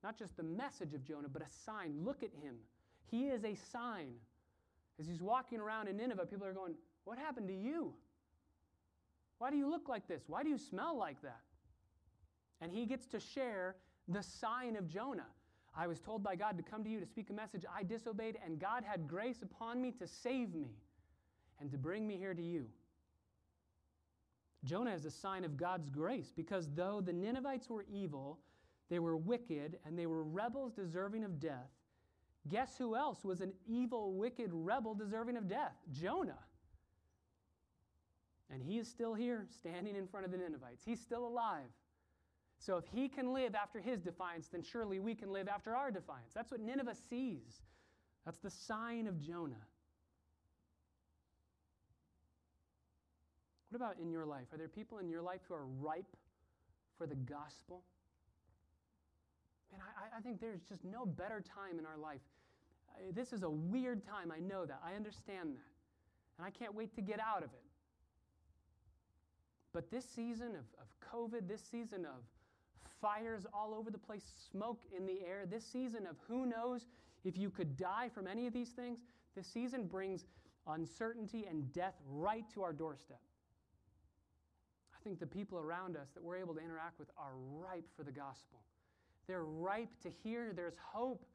[0.04, 1.94] Not just the message of Jonah, but a sign.
[2.04, 2.56] Look at him.
[3.06, 4.14] He is a sign.
[5.00, 7.94] As he's walking around in Nineveh, people are going, What happened to you?
[9.38, 10.24] Why do you look like this?
[10.26, 11.42] Why do you smell like that?
[12.62, 13.76] And he gets to share
[14.08, 15.30] the sign of Jonah.
[15.78, 17.64] I was told by God to come to you to speak a message.
[17.72, 20.72] I disobeyed, and God had grace upon me to save me
[21.60, 22.66] and to bring me here to you.
[24.66, 28.40] Jonah is a sign of God's grace because though the Ninevites were evil,
[28.90, 31.70] they were wicked, and they were rebels deserving of death,
[32.48, 35.76] guess who else was an evil, wicked rebel deserving of death?
[35.92, 36.40] Jonah.
[38.52, 40.84] And he is still here, standing in front of the Ninevites.
[40.84, 41.70] He's still alive.
[42.58, 45.92] So if he can live after his defiance, then surely we can live after our
[45.92, 46.32] defiance.
[46.34, 47.62] That's what Nineveh sees.
[48.26, 49.68] That's the sign of Jonah.
[53.70, 54.48] What about in your life?
[54.52, 56.16] Are there people in your life who are ripe
[56.98, 57.84] for the gospel?
[59.72, 62.22] Man, I, I think there's just no better time in our life.
[63.14, 64.32] This is a weird time.
[64.36, 64.82] I know that.
[64.84, 65.72] I understand that.
[66.38, 67.64] And I can't wait to get out of it.
[69.72, 72.24] But this season of, of COVID, this season of
[73.00, 76.88] fires all over the place, smoke in the air, this season of who knows
[77.24, 79.00] if you could die from any of these things,
[79.36, 80.26] this season brings
[80.68, 83.20] uncertainty and death right to our doorstep.
[85.00, 88.04] I think the people around us that we're able to interact with are ripe for
[88.04, 88.60] the gospel.
[89.28, 91.26] They're ripe to hear there's hope.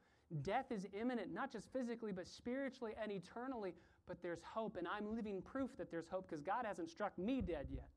[0.43, 3.75] Death is imminent, not just physically, but spiritually and eternally.
[4.07, 7.41] But there's hope, and I'm living proof that there's hope because God hasn't struck me
[7.41, 7.89] dead yet.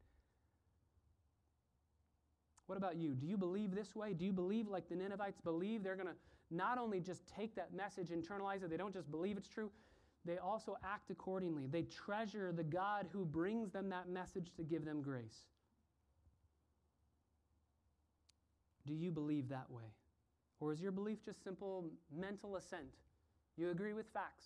[2.67, 3.13] What about you?
[3.13, 4.13] Do you believe this way?
[4.13, 6.15] Do you believe like the Ninevites believe they're going to
[6.49, 9.69] not only just take that message, internalize it, they don't just believe it's true,
[10.23, 11.67] they also act accordingly.
[11.67, 15.45] They treasure the God who brings them that message to give them grace.
[18.88, 19.84] Do you believe that way?
[20.60, 22.95] Or is your belief just simple mental assent?
[23.58, 24.45] You agree with facts.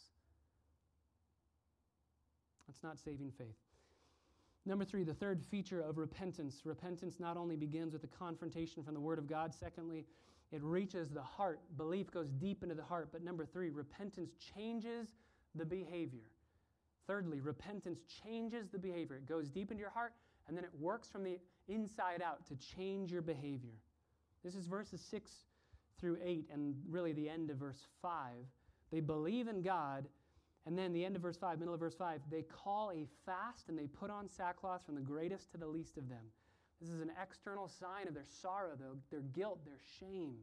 [2.67, 3.55] That's not saving faith.
[4.65, 6.61] Number three, the third feature of repentance.
[6.65, 10.05] Repentance not only begins with a confrontation from the Word of God, secondly,
[10.51, 11.59] it reaches the heart.
[11.77, 13.09] Belief goes deep into the heart.
[13.11, 15.07] But number three, repentance changes
[15.55, 16.29] the behavior.
[17.07, 19.17] Thirdly, repentance changes the behavior.
[19.17, 20.13] It goes deep into your heart,
[20.47, 23.79] and then it works from the inside out to change your behavior.
[24.43, 25.31] This is verses 6
[25.99, 28.33] through 8, and really the end of verse 5.
[28.91, 30.07] They believe in God,
[30.65, 33.69] and then the end of verse 5, middle of verse 5, they call a fast
[33.69, 36.25] and they put on sackcloth from the greatest to the least of them.
[36.79, 40.37] This is an external sign of their sorrow, their, their guilt, their shame.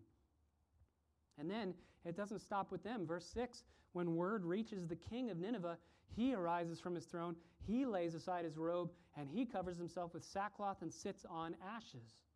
[1.39, 3.07] And then it doesn't stop with them.
[3.07, 5.79] Verse 6 when word reaches the king of Nineveh,
[6.15, 10.25] he arises from his throne, he lays aside his robe, and he covers himself with
[10.25, 12.28] sackcloth and sits on ashes.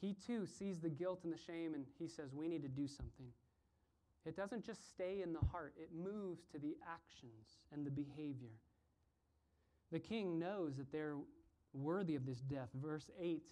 [0.00, 2.88] He too sees the guilt and the shame, and he says, We need to do
[2.88, 3.26] something.
[4.26, 8.52] It doesn't just stay in the heart, it moves to the actions and the behavior.
[9.92, 11.16] The king knows that they're
[11.72, 12.68] worthy of this death.
[12.74, 13.42] Verse 8,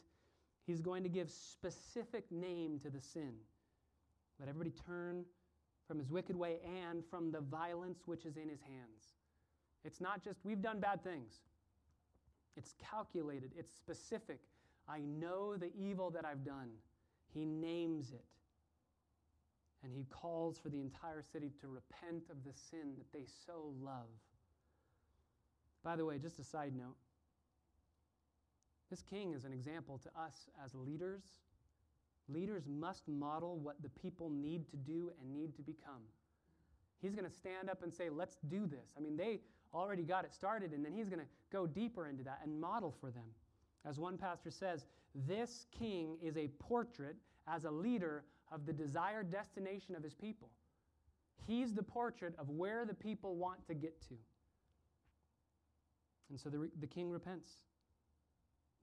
[0.66, 3.32] he's going to give specific name to the sin.
[4.38, 5.24] Let everybody turn
[5.86, 9.14] from his wicked way and from the violence which is in his hands.
[9.84, 11.40] It's not just, we've done bad things.
[12.56, 14.40] It's calculated, it's specific.
[14.88, 16.70] I know the evil that I've done.
[17.34, 18.24] He names it.
[19.84, 23.72] And he calls for the entire city to repent of the sin that they so
[23.80, 24.08] love.
[25.84, 26.96] By the way, just a side note
[28.90, 31.22] this king is an example to us as leaders.
[32.28, 36.02] Leaders must model what the people need to do and need to become.
[37.00, 38.94] He's going to stand up and say, Let's do this.
[38.96, 39.40] I mean, they
[39.74, 42.94] already got it started, and then he's going to go deeper into that and model
[43.00, 43.24] for them.
[43.84, 44.86] As one pastor says,
[45.26, 50.50] this king is a portrait as a leader of the desired destination of his people.
[51.46, 54.14] He's the portrait of where the people want to get to.
[56.30, 57.50] And so the, the king repents.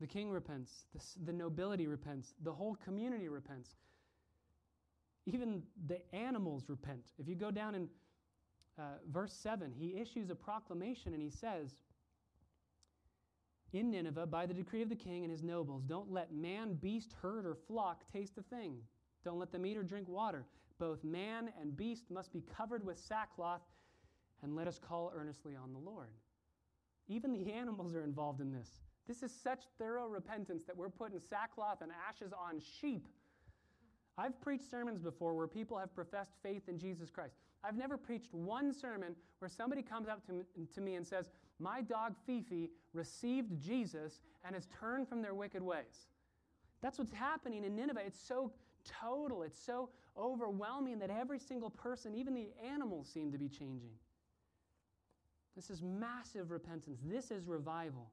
[0.01, 0.71] The king repents.
[0.93, 2.33] The, the nobility repents.
[2.43, 3.69] The whole community repents.
[5.27, 7.11] Even the animals repent.
[7.19, 7.87] If you go down in
[8.77, 11.75] uh, verse 7, he issues a proclamation and he says,
[13.75, 17.13] In Nineveh, by the decree of the king and his nobles, don't let man, beast,
[17.21, 18.77] herd, or flock taste a thing.
[19.25, 20.45] Don't let them eat or drink water.
[20.79, 23.63] Both man and beast must be covered with sackcloth,
[24.43, 26.07] and let us call earnestly on the Lord.
[27.09, 28.69] Even the animals are involved in this.
[29.09, 33.09] This is such thorough repentance that we're putting sackcloth and ashes on sheep.
[34.17, 37.35] I've preached sermons before where people have professed faith in Jesus Christ.
[37.61, 41.29] I've never preached one sermon where somebody comes up to me, to me and says,
[41.59, 46.09] My dog Fifi received Jesus and has turned from their wicked ways.
[46.81, 48.01] That's what's happening in Nineveh.
[48.05, 48.51] It's so
[49.01, 53.91] total, it's so overwhelming that every single person, even the animals, seem to be changing.
[55.55, 56.99] This is massive repentance.
[57.05, 58.11] This is revival.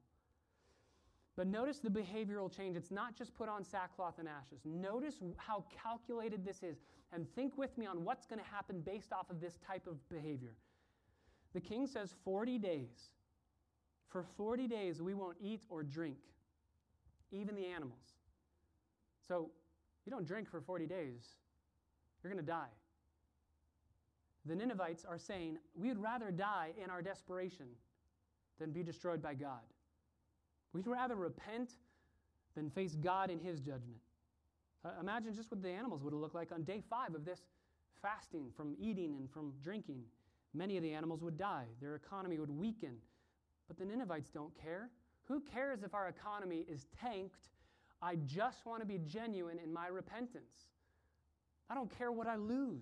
[1.35, 2.77] But notice the behavioral change.
[2.77, 4.61] It's not just put on sackcloth and ashes.
[4.65, 6.77] Notice how calculated this is.
[7.11, 9.97] And think with me on what's going to happen based off of this type of
[10.09, 10.55] behavior.
[11.53, 13.09] The king says 40 days.
[14.13, 16.17] For 40 days, we won't eat or drink,
[17.31, 18.13] even the animals.
[19.27, 19.49] So,
[20.05, 21.29] you don't drink for 40 days,
[22.21, 22.69] you're going to die.
[24.45, 27.65] The Ninevites are saying, We'd rather die in our desperation
[28.59, 29.61] than be destroyed by God.
[30.73, 31.71] We'd rather repent
[32.55, 33.97] than face God in His judgment.
[34.85, 37.41] Uh, imagine just what the animals would looked like on day five of this
[37.99, 40.03] fasting from eating and from drinking.
[40.53, 42.97] Many of the animals would die, their economy would weaken.
[43.67, 44.89] But the Ninevites don't care.
[45.23, 47.49] Who cares if our economy is tanked?
[48.01, 50.67] I just want to be genuine in my repentance.
[51.69, 52.81] I don't care what I lose.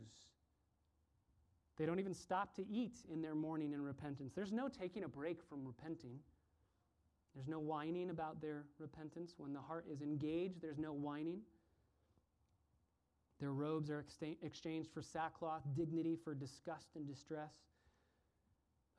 [1.77, 4.33] They don't even stop to eat in their mourning and repentance.
[4.35, 6.19] There's no taking a break from repenting.
[7.33, 9.35] There's no whining about their repentance.
[9.37, 11.39] When the heart is engaged, there's no whining.
[13.39, 14.05] Their robes are
[14.43, 17.53] exchanged for sackcloth, dignity for disgust and distress.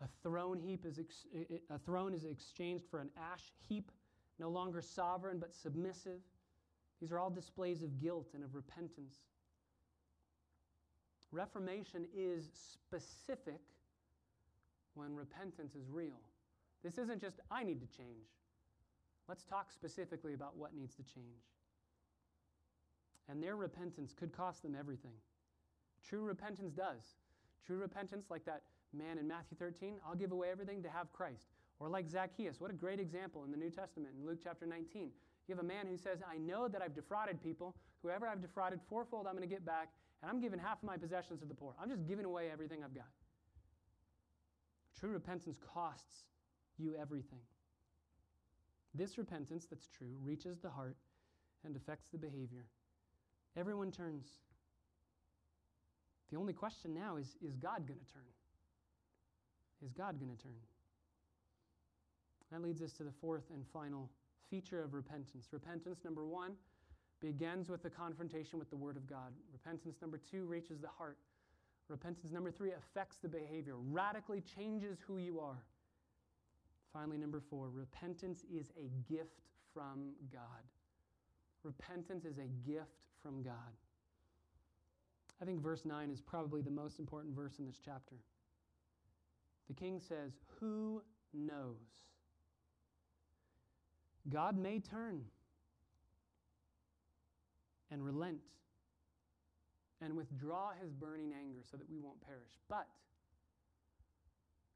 [0.02, 1.26] A throne heap is ex-
[1.70, 3.92] a throne is exchanged for an ash heap,
[4.38, 6.20] no longer sovereign but submissive.
[7.00, 9.14] These are all displays of guilt and of repentance.
[11.30, 13.60] Reformation is specific
[14.94, 16.20] when repentance is real.
[16.82, 18.26] This isn't just, I need to change.
[19.28, 21.46] Let's talk specifically about what needs to change.
[23.28, 25.14] And their repentance could cost them everything.
[26.06, 27.14] True repentance does.
[27.64, 31.48] True repentance, like that man in Matthew 13, I'll give away everything to have Christ.
[31.78, 35.10] Or like Zacchaeus, what a great example in the New Testament in Luke chapter 19.
[35.48, 37.74] You have a man who says, I know that I've defrauded people.
[38.02, 39.88] Whoever I've defrauded fourfold, I'm going to get back,
[40.22, 41.74] and I'm giving half of my possessions to the poor.
[41.80, 43.10] I'm just giving away everything I've got.
[44.98, 46.24] True repentance costs
[46.78, 47.40] you everything.
[48.94, 50.96] This repentance that's true reaches the heart
[51.64, 52.66] and affects the behavior.
[53.56, 54.26] Everyone turns.
[56.30, 58.22] The only question now is is God going to turn?
[59.84, 60.52] Is God going to turn?
[62.50, 64.10] That leads us to the fourth and final
[64.50, 65.48] feature of repentance.
[65.50, 66.52] Repentance, number one,
[67.20, 69.32] begins with the confrontation with the Word of God.
[69.52, 71.18] Repentance, number two, reaches the heart.
[71.88, 75.64] Repentance, number three, affects the behavior, radically changes who you are.
[76.92, 79.40] Finally, number four, repentance is a gift
[79.72, 80.42] from God.
[81.64, 83.54] Repentance is a gift from God.
[85.40, 88.16] I think verse 9 is probably the most important verse in this chapter.
[89.72, 91.00] The king says, Who
[91.32, 92.02] knows?
[94.28, 95.22] God may turn
[97.90, 98.42] and relent
[100.02, 102.52] and withdraw his burning anger so that we won't perish.
[102.68, 102.86] But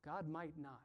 [0.02, 0.80] God might not.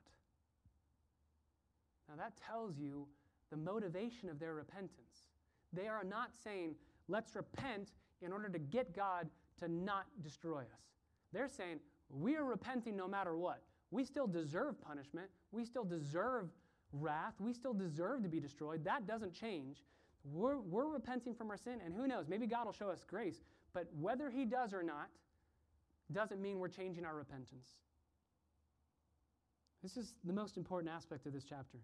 [2.10, 3.08] Now, that tells you
[3.50, 5.30] the motivation of their repentance.
[5.72, 6.76] They are not saying,
[7.08, 10.98] let's repent in order to get God to not destroy us.
[11.32, 13.62] They're saying, we are repenting no matter what.
[13.92, 15.28] We still deserve punishment.
[15.52, 16.50] We still deserve
[16.94, 17.34] wrath.
[17.40, 18.84] We still deserve to be destroyed.
[18.86, 19.84] That doesn't change.
[20.24, 23.42] We're, we're repenting from our sin, and who knows, maybe God will show us grace.
[23.74, 25.10] But whether He does or not
[26.12, 27.68] doesn't mean we're changing our repentance.
[29.82, 31.80] This is the most important aspect of this chapter.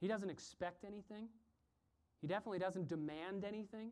[0.00, 1.28] He doesn't expect anything,
[2.20, 3.90] He definitely doesn't demand anything.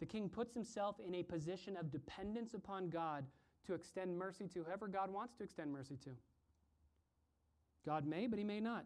[0.00, 3.24] The king puts himself in a position of dependence upon God
[3.66, 6.10] to extend mercy to whoever God wants to extend mercy to.
[7.86, 8.84] God may, but he may not.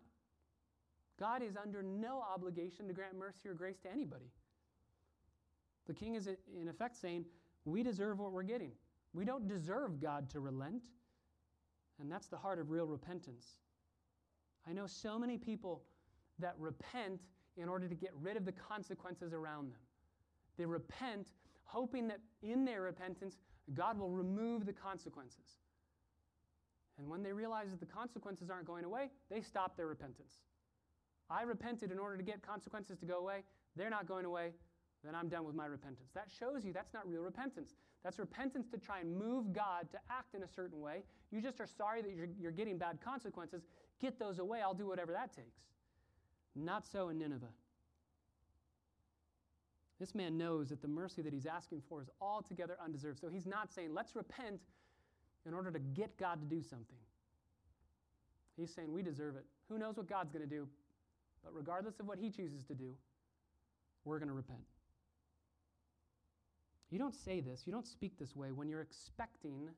[1.19, 4.31] God is under no obligation to grant mercy or grace to anybody.
[5.87, 6.29] The king is,
[6.61, 7.25] in effect, saying,
[7.65, 8.73] We deserve what we're getting.
[9.15, 10.85] We don't deserve God to relent.
[12.01, 13.47] And that's the heart of real repentance.
[14.69, 15.83] I know so many people
[16.39, 17.23] that repent
[17.57, 19.81] in order to get rid of the consequences around them.
[20.59, 21.29] They repent
[21.65, 23.37] hoping that in their repentance,
[23.74, 25.59] God will remove the consequences.
[26.98, 30.33] And when they realize that the consequences aren't going away, they stop their repentance.
[31.29, 33.42] I repented in order to get consequences to go away.
[33.74, 34.52] They're not going away.
[35.05, 36.11] Then I'm done with my repentance.
[36.14, 37.74] That shows you that's not real repentance.
[38.02, 41.02] That's repentance to try and move God to act in a certain way.
[41.31, 43.62] You just are sorry that you're, you're getting bad consequences.
[44.00, 44.61] Get those away.
[44.62, 45.59] I'll do whatever that takes.
[46.55, 47.46] Not so in Nineveh.
[49.98, 53.18] This man knows that the mercy that he's asking for is altogether undeserved.
[53.18, 54.61] So he's not saying, let's repent
[55.46, 56.98] in order to get God to do something.
[58.56, 59.44] He's saying, we deserve it.
[59.68, 60.68] Who knows what God's going to do?
[61.42, 62.94] But regardless of what he chooses to do,
[64.04, 64.61] we're going to repent.
[66.90, 69.68] You don't say this, you don't speak this way when you're expecting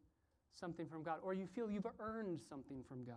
[0.59, 3.17] something from God or you feel you've earned something from God.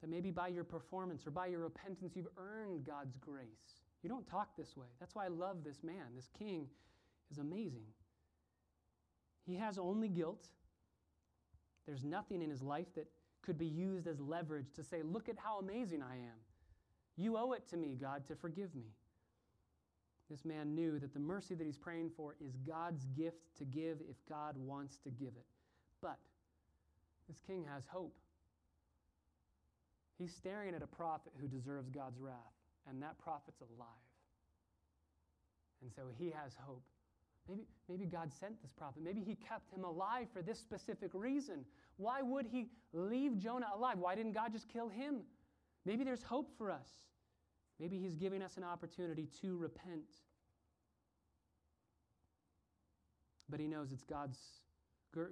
[0.00, 3.85] That maybe by your performance or by your repentance, you've earned God's grace.
[4.06, 4.86] You don't talk this way.
[5.00, 6.14] That's why I love this man.
[6.14, 6.68] This king
[7.28, 7.88] is amazing.
[9.44, 10.46] He has only guilt.
[11.88, 13.08] There's nothing in his life that
[13.42, 16.38] could be used as leverage to say, Look at how amazing I am.
[17.16, 18.92] You owe it to me, God, to forgive me.
[20.30, 23.98] This man knew that the mercy that he's praying for is God's gift to give
[24.08, 25.46] if God wants to give it.
[26.00, 26.18] But
[27.26, 28.14] this king has hope.
[30.16, 32.55] He's staring at a prophet who deserves God's wrath,
[32.88, 33.88] and that prophet's alive.
[35.82, 36.82] And so he has hope.
[37.48, 39.02] Maybe, maybe God sent this prophet.
[39.02, 41.64] Maybe he kept him alive for this specific reason.
[41.96, 43.98] Why would he leave Jonah alive?
[43.98, 45.20] Why didn't God just kill him?
[45.84, 46.88] Maybe there's hope for us.
[47.78, 50.10] Maybe he's giving us an opportunity to repent.
[53.48, 54.38] But he knows it's God's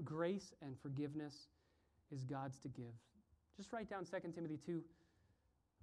[0.05, 1.49] grace and forgiveness
[2.13, 2.95] is God's to give.
[3.57, 4.83] Just write down 2 Timothy 2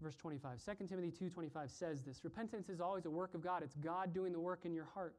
[0.01, 0.59] verse 25.
[0.63, 3.63] 2 Timothy 2:25 says this, repentance is always a work of God.
[3.63, 5.15] It's God doing the work in your heart.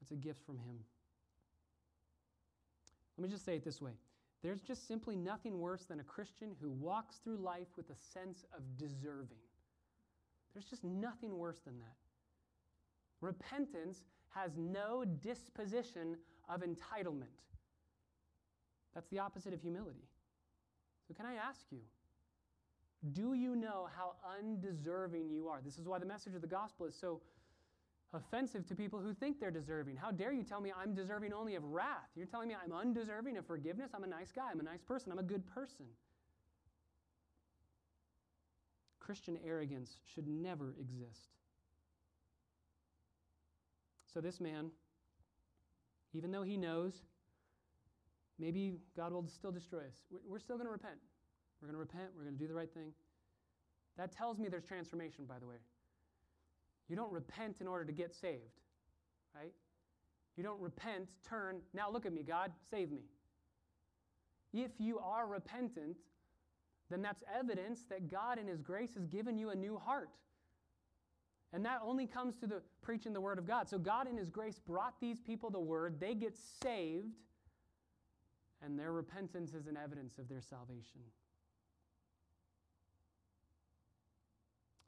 [0.00, 0.78] It's a gift from him.
[3.16, 3.92] Let me just say it this way.
[4.42, 8.44] There's just simply nothing worse than a Christian who walks through life with a sense
[8.56, 9.38] of deserving.
[10.52, 11.96] There's just nothing worse than that.
[13.20, 14.04] Repentance
[14.34, 16.16] has no disposition
[16.48, 17.38] of entitlement.
[18.94, 20.08] That's the opposite of humility.
[21.06, 21.78] So, can I ask you,
[23.10, 25.60] do you know how undeserving you are?
[25.64, 27.20] This is why the message of the gospel is so
[28.14, 29.96] offensive to people who think they're deserving.
[29.96, 32.10] How dare you tell me I'm deserving only of wrath?
[32.14, 33.90] You're telling me I'm undeserving of forgiveness?
[33.94, 34.50] I'm a nice guy.
[34.52, 35.10] I'm a nice person.
[35.10, 35.86] I'm a good person.
[39.00, 41.30] Christian arrogance should never exist.
[44.14, 44.70] So, this man,
[46.12, 47.02] even though he knows
[48.42, 50.02] maybe God will still destroy us.
[50.26, 50.98] We're still going to repent.
[51.62, 52.10] We're going to repent.
[52.16, 52.92] We're going to do the right thing.
[53.96, 55.56] That tells me there's transformation, by the way.
[56.88, 58.60] You don't repent in order to get saved,
[59.34, 59.52] right?
[60.36, 63.02] You don't repent, turn, now look at me, God, save me.
[64.52, 65.96] If you are repentant,
[66.90, 70.10] then that's evidence that God in His grace has given you a new heart.
[71.54, 73.68] And that only comes to the preaching the Word of God.
[73.68, 77.14] So God in His grace brought these people the Word, they get saved,
[78.62, 81.00] and their repentance is an evidence of their salvation.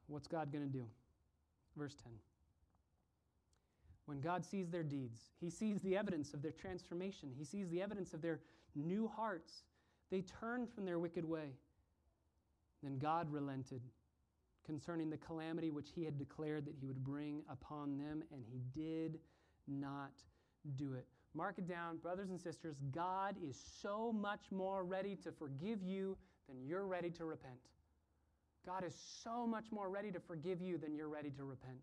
[0.07, 0.85] What's God going to do?
[1.77, 2.13] Verse 10.
[4.07, 7.81] When God sees their deeds, He sees the evidence of their transformation, He sees the
[7.81, 8.41] evidence of their
[8.75, 9.65] new hearts.
[10.11, 11.49] They turned from their wicked way.
[12.83, 13.81] Then God relented
[14.65, 18.61] concerning the calamity which He had declared that He would bring upon them, and He
[18.79, 19.19] did
[19.67, 20.13] not
[20.77, 21.07] do it.
[21.35, 22.77] Mark it down, brothers and sisters.
[22.93, 26.17] God is so much more ready to forgive you
[26.49, 27.59] than you're ready to repent.
[28.67, 31.81] God is so much more ready to forgive you than you're ready to repent.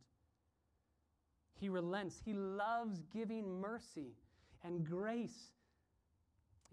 [1.59, 2.19] He relents.
[2.23, 4.15] He loves giving mercy
[4.63, 5.51] and grace.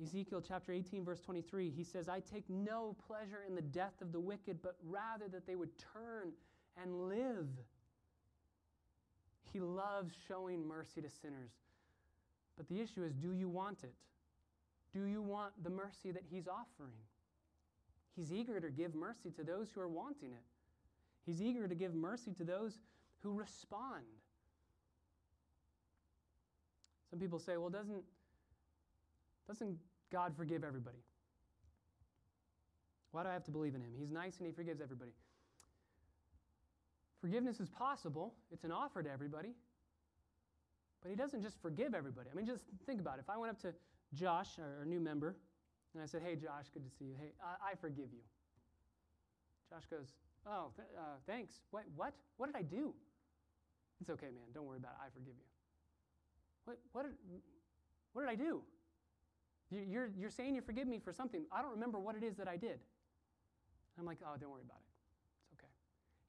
[0.02, 4.12] Ezekiel chapter 18, verse 23, he says, I take no pleasure in the death of
[4.12, 6.32] the wicked, but rather that they would turn
[6.80, 7.48] and live.
[9.52, 11.50] He loves showing mercy to sinners.
[12.56, 13.94] But the issue is do you want it?
[14.92, 16.98] Do you want the mercy that he's offering?
[18.18, 20.42] He's eager to give mercy to those who are wanting it.
[21.24, 22.78] He's eager to give mercy to those
[23.22, 24.02] who respond.
[27.10, 28.02] Some people say, well, doesn't,
[29.46, 29.78] doesn't
[30.10, 30.98] God forgive everybody?
[33.12, 33.92] Why do I have to believe in him?
[33.96, 35.12] He's nice and he forgives everybody.
[37.20, 39.50] Forgiveness is possible, it's an offer to everybody.
[41.02, 42.28] But he doesn't just forgive everybody.
[42.32, 43.20] I mean, just think about it.
[43.20, 43.72] If I went up to
[44.14, 45.36] Josh, our, new member,
[45.94, 47.14] and I said, Hey, Josh, good to see you.
[47.18, 48.24] Hey, I, I forgive you.
[49.70, 50.14] Josh goes,
[50.46, 51.60] Oh, th- uh, thanks.
[51.70, 52.14] What, what?
[52.36, 52.94] What did I do?
[54.00, 54.48] It's okay, man.
[54.54, 55.06] Don't worry about it.
[55.06, 55.48] I forgive you.
[56.64, 57.12] What, what, did,
[58.12, 58.62] what did I do?
[59.70, 61.44] You're, you're saying you forgive me for something.
[61.52, 62.78] I don't remember what it is that I did.
[63.98, 64.88] I'm like, oh, don't worry about it.
[65.44, 65.72] It's okay.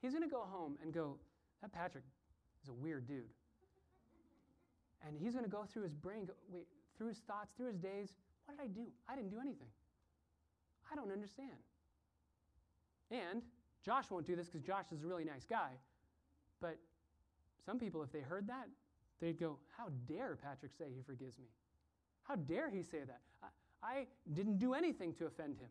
[0.01, 1.17] He's going to go home and go,
[1.61, 2.03] that Patrick
[2.63, 3.29] is a weird dude.
[5.05, 7.77] And he's going to go through his brain, go, wait, through his thoughts, through his
[7.77, 8.15] days.
[8.49, 8.87] What did I do?
[9.07, 9.67] I didn't do anything.
[10.91, 11.49] I don't understand.
[13.11, 13.43] And
[13.85, 15.69] Josh won't do this because Josh is a really nice guy.
[16.59, 16.77] But
[17.63, 18.67] some people, if they heard that,
[19.21, 21.45] they'd go, How dare Patrick say he forgives me?
[22.23, 23.21] How dare he say that?
[23.43, 23.47] I,
[23.83, 25.69] I didn't do anything to offend him.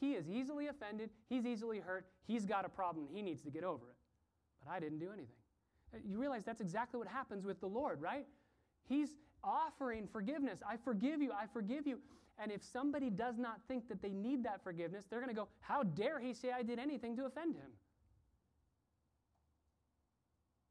[0.00, 3.64] He is easily offended, he's easily hurt, he's got a problem, he needs to get
[3.64, 3.96] over it.
[4.64, 5.28] But I didn't do anything.
[5.94, 8.26] Uh, you realize that's exactly what happens with the Lord, right?
[8.88, 9.10] He's
[9.44, 10.60] offering forgiveness.
[10.68, 11.98] I forgive you, I forgive you.
[12.38, 15.48] And if somebody does not think that they need that forgiveness, they're going to go,
[15.60, 17.70] How dare he say I did anything to offend him?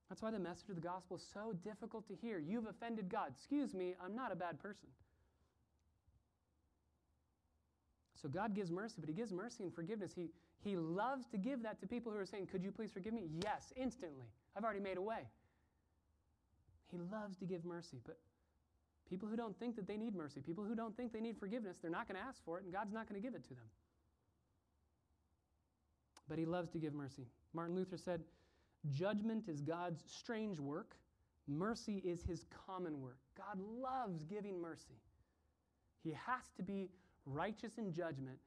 [0.09, 2.37] That's why the message of the gospel is so difficult to hear.
[2.37, 3.31] You've offended God.
[3.35, 4.87] Excuse me, I'm not a bad person.
[8.21, 10.11] So God gives mercy, but He gives mercy and forgiveness.
[10.15, 10.29] He,
[10.63, 13.27] he loves to give that to people who are saying, Could you please forgive me?
[13.43, 14.27] Yes, instantly.
[14.55, 15.27] I've already made a way.
[16.91, 18.17] He loves to give mercy, but
[19.09, 21.77] people who don't think that they need mercy, people who don't think they need forgiveness,
[21.81, 23.53] they're not going to ask for it, and God's not going to give it to
[23.53, 23.65] them.
[26.27, 27.27] But He loves to give mercy.
[27.53, 28.21] Martin Luther said,
[28.89, 30.95] Judgment is God's strange work,
[31.47, 33.17] mercy is His common work.
[33.37, 34.99] God loves giving mercy.
[36.03, 36.89] He has to be
[37.25, 38.37] righteous in judgment,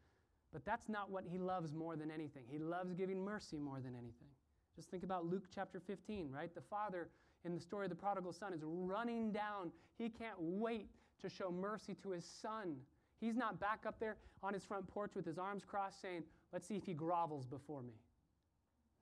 [0.53, 2.45] but that's not what he loves more than anything.
[2.49, 4.29] He loves giving mercy more than anything.
[4.75, 6.55] Just think about Luke chapter 15, right?
[6.55, 7.09] The father
[7.47, 9.71] in the story of the prodigal son is running down.
[9.97, 10.91] He can't wait
[11.23, 12.77] to show mercy to his son.
[13.21, 16.69] He's not back up there on his front porch with his arms crossed saying, Let's
[16.69, 17.95] see if he grovels before me.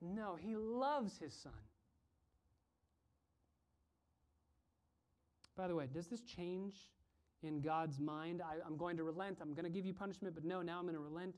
[0.01, 1.51] No, he loves his son.
[5.55, 6.75] By the way, does this change
[7.45, 8.41] in God's mind.
[8.41, 9.37] I, am going to relent.
[9.41, 11.35] I'm going to give you punishment, but no, now I'm going to relent.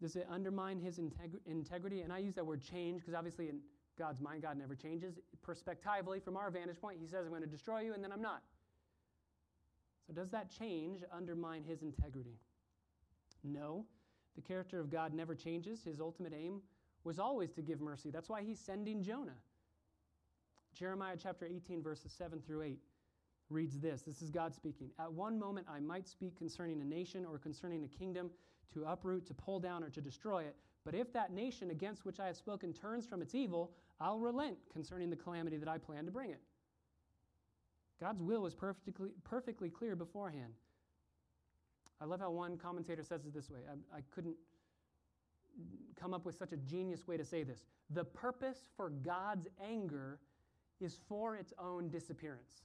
[0.00, 2.00] Does it undermine his integ- integrity?
[2.00, 3.60] And I use that word change because obviously in
[4.00, 5.18] God's mind, God never changes.
[5.42, 8.22] Perspectively, from our vantage point, he says, I'm going to destroy you, and then I'm
[8.22, 8.42] not.
[10.06, 12.38] So does that change undermine his integrity?
[13.44, 13.84] No.
[14.36, 15.84] The character of God never changes.
[15.84, 16.62] His ultimate aim
[17.04, 18.10] was always to give mercy.
[18.10, 19.36] That's why he's sending Jonah.
[20.74, 22.78] Jeremiah chapter 18, verses 7 through 8
[23.50, 24.90] reads this This is God speaking.
[24.98, 28.30] At one moment I might speak concerning a nation or concerning a kingdom
[28.72, 30.56] to uproot, to pull down, or to destroy it.
[30.84, 34.56] But if that nation against which I have spoken turns from its evil, I'll relent
[34.72, 36.40] concerning the calamity that I plan to bring it.
[38.00, 40.54] God's will was perfectly, perfectly clear beforehand.
[42.00, 43.60] I love how one commentator says it this way.
[43.68, 44.36] I, I couldn't
[46.00, 47.64] come up with such a genius way to say this.
[47.90, 50.18] The purpose for God's anger
[50.80, 52.62] is for its own disappearance.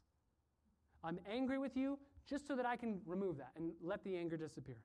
[1.03, 4.37] I'm angry with you just so that I can remove that and let the anger
[4.37, 4.77] disappear.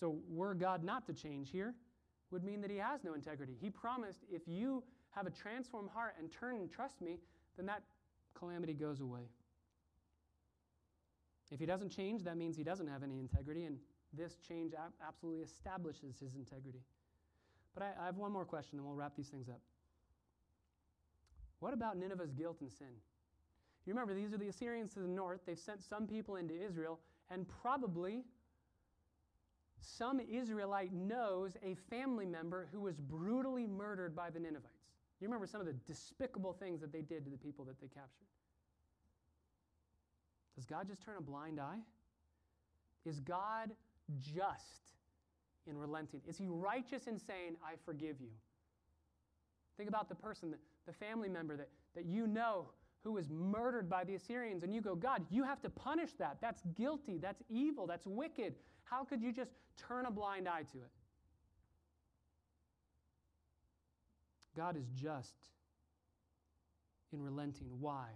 [0.00, 1.74] So, were God not to change here,
[2.30, 3.54] would mean that he has no integrity.
[3.60, 7.18] He promised if you have a transformed heart and turn and trust me,
[7.56, 7.82] then that
[8.34, 9.28] calamity goes away.
[11.50, 13.78] If he doesn't change, that means he doesn't have any integrity, and
[14.12, 14.74] this change
[15.06, 16.82] absolutely establishes his integrity.
[17.74, 19.60] But I, I have one more question, and we'll wrap these things up.
[21.60, 22.88] What about Nineveh's guilt and sin?
[23.86, 25.40] You remember, these are the Assyrians to the north.
[25.46, 27.00] They've sent some people into Israel,
[27.30, 28.24] and probably
[29.80, 34.66] some Israelite knows a family member who was brutally murdered by the Ninevites.
[35.20, 37.88] You remember some of the despicable things that they did to the people that they
[37.88, 38.26] captured.
[40.54, 41.78] Does God just turn a blind eye?
[43.04, 43.70] Is God
[44.18, 44.92] just
[45.66, 46.20] in relenting?
[46.26, 48.30] Is he righteous in saying, I forgive you?
[49.76, 50.54] Think about the person,
[50.86, 52.70] the family member that, that you know
[53.04, 56.38] who was murdered by the Assyrians, and you go, God, you have to punish that.
[56.40, 57.18] That's guilty.
[57.18, 57.86] That's evil.
[57.86, 58.54] That's wicked.
[58.90, 60.90] How could you just turn a blind eye to it?
[64.56, 65.36] God is just
[67.12, 67.68] in relenting.
[67.80, 68.08] Why?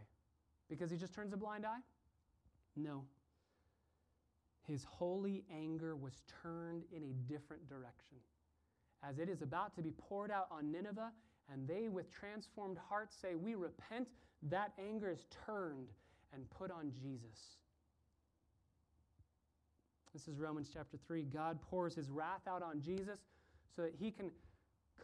[0.68, 1.80] Because he just turns a blind eye?
[2.76, 3.04] No.
[4.66, 8.18] His holy anger was turned in a different direction.
[9.02, 11.10] As it is about to be poured out on Nineveh,
[11.52, 14.08] and they with transformed hearts say, We repent,
[14.50, 15.88] that anger is turned
[16.32, 17.58] and put on Jesus.
[20.12, 21.22] This is Romans chapter 3.
[21.24, 23.18] God pours his wrath out on Jesus
[23.74, 24.30] so that he can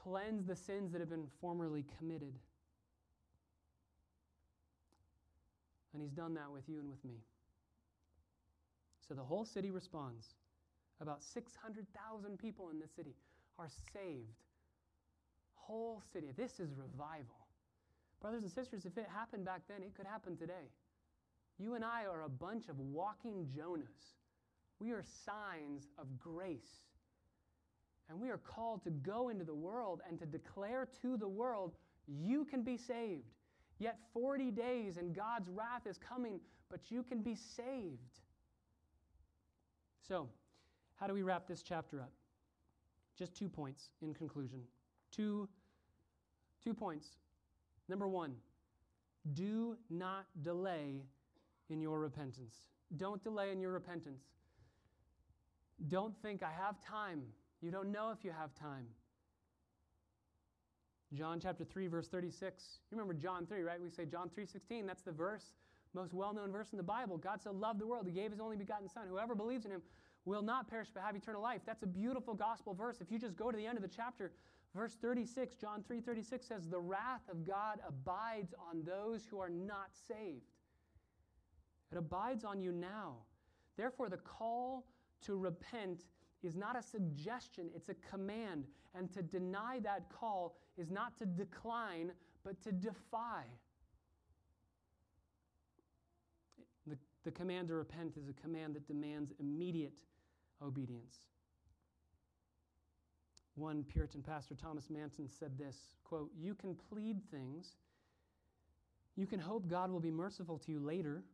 [0.02, 2.34] cleanse the sins that have been formerly committed.
[5.94, 7.16] And he's done that with you and with me.
[9.06, 10.26] So the whole city responds.
[11.00, 13.14] About 600,000 people in this city
[13.58, 14.42] are saved.
[15.54, 16.28] Whole city.
[16.36, 17.46] This is revival.
[18.20, 20.68] Brothers and sisters, if it happened back then, it could happen today.
[21.58, 24.17] You and I are a bunch of walking Jonahs.
[24.80, 26.84] We are signs of grace.
[28.08, 31.74] And we are called to go into the world and to declare to the world,
[32.06, 33.34] you can be saved.
[33.78, 38.20] Yet 40 days and God's wrath is coming, but you can be saved.
[40.06, 40.28] So,
[40.94, 42.12] how do we wrap this chapter up?
[43.16, 44.60] Just two points in conclusion.
[45.12, 45.48] Two,
[46.64, 47.08] two points.
[47.88, 48.34] Number one,
[49.34, 51.02] do not delay
[51.68, 52.54] in your repentance.
[52.96, 54.22] Don't delay in your repentance.
[55.86, 57.22] Don't think, I have time.
[57.60, 58.86] You don't know if you have time.
[61.14, 62.80] John chapter 3 verse 36.
[62.90, 63.80] You remember John 3, right?
[63.80, 65.54] We say John 3:16, that's the verse,
[65.94, 67.16] most well-known verse in the Bible.
[67.16, 69.08] God so loved the world, he gave his only begotten son.
[69.08, 69.82] Whoever believes in him
[70.24, 71.62] will not perish but have eternal life.
[71.64, 73.00] That's a beautiful gospel verse.
[73.00, 74.32] If you just go to the end of the chapter,
[74.74, 79.94] verse 36, John 3:36 says, "The wrath of God abides on those who are not
[79.94, 80.52] saved."
[81.90, 83.24] It abides on you now.
[83.76, 84.84] Therefore, the call
[85.26, 86.04] to repent
[86.42, 88.66] is not a suggestion, it's a command.
[88.94, 92.12] And to deny that call is not to decline,
[92.44, 93.44] but to defy.
[96.86, 99.92] The, the command to repent is a command that demands immediate
[100.62, 101.18] obedience.
[103.56, 107.74] One Puritan pastor, Thomas Manton, said this quote, You can plead things,
[109.16, 111.24] you can hope God will be merciful to you later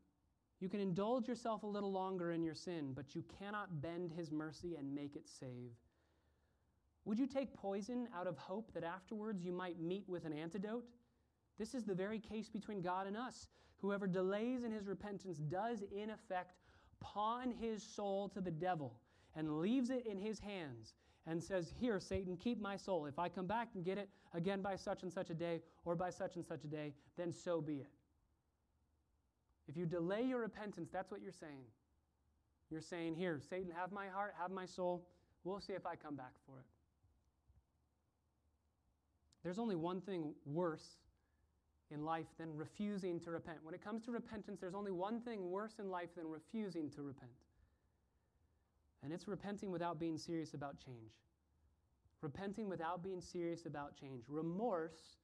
[0.65, 4.33] you can indulge yourself a little longer in your sin, but you cannot bend his
[4.33, 5.73] mercy and make it save.
[7.05, 10.87] Would you take poison out of hope that afterwards you might meet with an antidote?
[11.59, 13.49] This is the very case between God and us.
[13.83, 16.55] Whoever delays in his repentance does, in effect,
[16.99, 18.97] pawn his soul to the devil
[19.37, 20.95] and leaves it in his hands
[21.27, 23.05] and says, Here, Satan, keep my soul.
[23.05, 25.95] If I come back and get it again by such and such a day or
[25.95, 27.94] by such and such a day, then so be it.
[29.69, 31.65] If you delay your repentance, that's what you're saying.
[32.71, 35.07] You're saying, Here, Satan, have my heart, have my soul.
[35.45, 36.67] We'll see if I come back for it.
[39.43, 40.97] There's only one thing worse
[41.91, 43.59] in life than refusing to repent.
[43.63, 47.03] When it comes to repentance, there's only one thing worse in life than refusing to
[47.03, 47.31] repent.
[49.03, 51.13] And it's repenting without being serious about change.
[52.23, 54.25] Repenting without being serious about change.
[54.29, 55.19] Remorse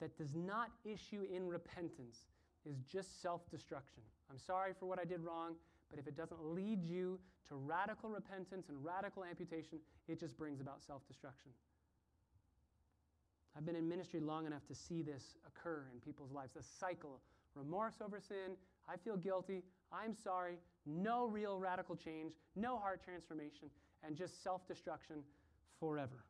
[0.00, 2.20] that does not issue in repentance
[2.68, 4.02] is just self destruction.
[4.30, 5.54] I'm sorry for what I did wrong,
[5.90, 10.60] but if it doesn't lead you to radical repentance and radical amputation, it just brings
[10.60, 11.50] about self destruction.
[13.56, 17.20] I've been in ministry long enough to see this occur in people's lives, a cycle
[17.54, 18.56] remorse over sin.
[18.88, 19.62] I feel guilty.
[19.92, 20.54] I'm sorry.
[20.86, 23.68] No real radical change, no heart transformation,
[24.06, 25.16] and just self destruction
[25.78, 26.24] forever.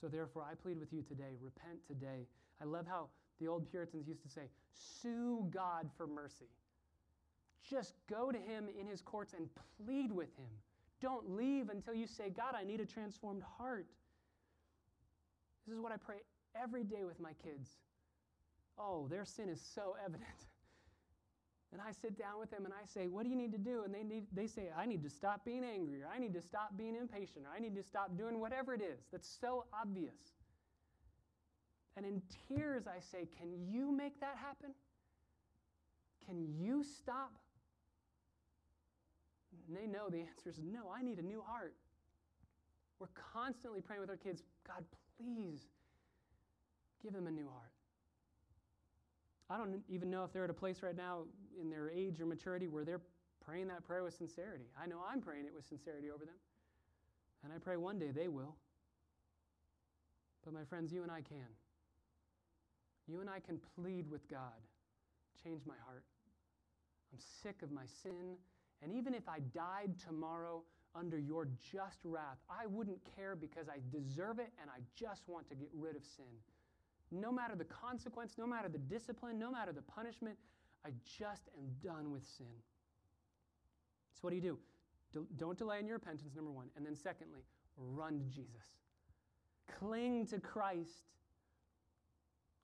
[0.00, 2.26] So, therefore, I plead with you today repent today.
[2.60, 3.08] I love how
[3.40, 4.48] the old Puritans used to say,
[5.00, 6.48] sue God for mercy.
[7.68, 9.48] Just go to Him in His courts and
[9.84, 10.50] plead with Him.
[11.00, 13.86] Don't leave until you say, God, I need a transformed heart.
[15.66, 16.16] This is what I pray
[16.60, 17.68] every day with my kids.
[18.78, 20.28] Oh, their sin is so evident.
[21.72, 23.82] And I sit down with them and I say, What do you need to do?
[23.84, 26.40] And they, need, they say, I need to stop being angry, or I need to
[26.40, 30.14] stop being impatient, or I need to stop doing whatever it is that's so obvious.
[31.96, 34.70] And in tears, I say, Can you make that happen?
[36.26, 37.32] Can you stop?
[39.68, 41.74] And they know the answer is no, I need a new heart.
[42.98, 44.84] We're constantly praying with our kids, God,
[45.18, 45.60] please
[47.02, 47.72] give them a new heart.
[49.48, 51.20] I don't even know if they're at a place right now
[51.60, 53.02] in their age or maturity where they're
[53.44, 54.64] praying that prayer with sincerity.
[54.82, 56.34] I know I'm praying it with sincerity over them.
[57.44, 58.56] And I pray one day they will.
[60.44, 61.46] But my friends, you and I can.
[63.06, 64.60] You and I can plead with God
[65.42, 66.04] change my heart.
[67.12, 68.36] I'm sick of my sin.
[68.82, 70.62] And even if I died tomorrow
[70.94, 75.48] under your just wrath, I wouldn't care because I deserve it and I just want
[75.48, 76.24] to get rid of sin.
[77.12, 80.36] No matter the consequence, no matter the discipline, no matter the punishment,
[80.84, 82.46] I just am done with sin.
[84.14, 84.58] So, what do you do?
[85.36, 86.68] Don't delay in your repentance, number one.
[86.76, 87.40] And then, secondly,
[87.76, 88.64] run to Jesus.
[89.78, 91.04] Cling to Christ.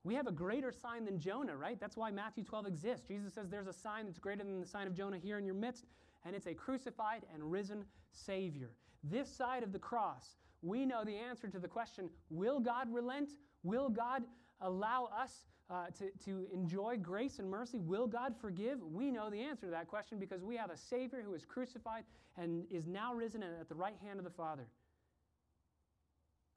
[0.04, 1.78] We have a greater sign than Jonah, right?
[1.78, 3.06] That's why Matthew 12 exists.
[3.06, 5.54] Jesus says there's a sign that's greater than the sign of Jonah here in your
[5.54, 5.86] midst,
[6.24, 8.70] and it's a crucified and risen Savior.
[9.04, 13.30] This side of the cross, we know the answer to the question will God relent?
[13.62, 14.24] Will God
[14.60, 17.78] allow us uh, to, to enjoy grace and mercy?
[17.78, 18.82] Will God forgive?
[18.82, 22.04] We know the answer to that question because we have a Savior who is crucified
[22.36, 24.66] and is now risen at the right hand of the Father.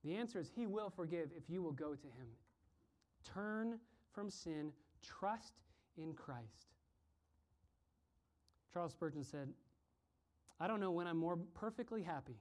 [0.03, 2.27] The answer is He will forgive if you will go to Him.
[3.33, 3.79] Turn
[4.13, 4.71] from sin,
[5.01, 5.53] trust
[5.97, 6.75] in Christ.
[8.71, 9.49] Charles Spurgeon said,
[10.59, 12.37] I don't know when I'm more perfectly happy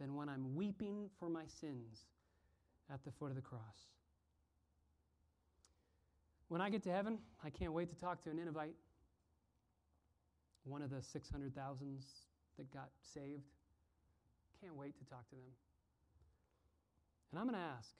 [0.00, 2.06] than when I'm weeping for my sins
[2.92, 3.88] at the foot of the cross.
[6.48, 8.74] When I get to heaven, I can't wait to talk to an Ninevite,
[10.64, 12.04] one of the 600,000s
[12.58, 13.50] that got saved.
[14.60, 15.50] Can't wait to talk to them.
[17.32, 17.90] And I'm going to ask,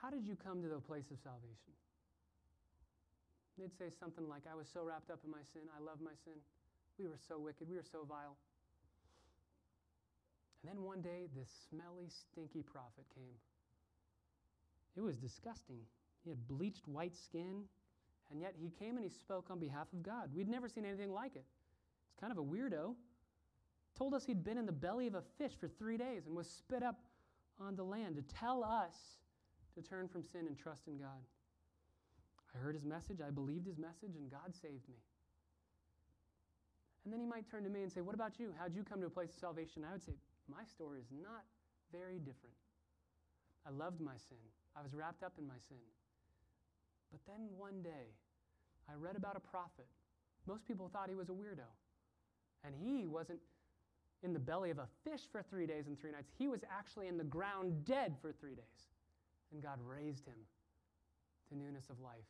[0.00, 1.74] how did you come to the place of salvation?
[3.58, 5.62] They'd say something like, I was so wrapped up in my sin.
[5.76, 6.40] I love my sin.
[6.98, 7.68] We were so wicked.
[7.68, 8.36] We were so vile.
[10.62, 13.36] And then one day, this smelly, stinky prophet came.
[14.96, 15.80] It was disgusting.
[16.24, 17.64] He had bleached white skin,
[18.30, 20.30] and yet he came and he spoke on behalf of God.
[20.34, 21.44] We'd never seen anything like it.
[22.08, 22.94] It's kind of a weirdo.
[23.96, 26.48] Told us he'd been in the belly of a fish for three days and was
[26.48, 27.00] spit up
[27.60, 28.94] on the land to tell us
[29.74, 31.22] to turn from sin and trust in God.
[32.54, 34.98] I heard his message, I believed his message, and God saved me.
[37.04, 38.52] And then he might turn to me and say, What about you?
[38.58, 39.84] How'd you come to a place of salvation?
[39.88, 40.12] I would say,
[40.48, 41.44] My story is not
[41.92, 42.56] very different.
[43.66, 44.42] I loved my sin,
[44.76, 45.84] I was wrapped up in my sin.
[47.10, 48.14] But then one day,
[48.88, 49.86] I read about a prophet.
[50.46, 51.66] Most people thought he was a weirdo.
[52.64, 53.40] And he wasn't
[54.22, 56.30] in the belly of a fish for three days and three nights.
[56.38, 58.90] He was actually in the ground dead for three days.
[59.52, 60.36] And God raised him
[61.48, 62.26] to newness of life.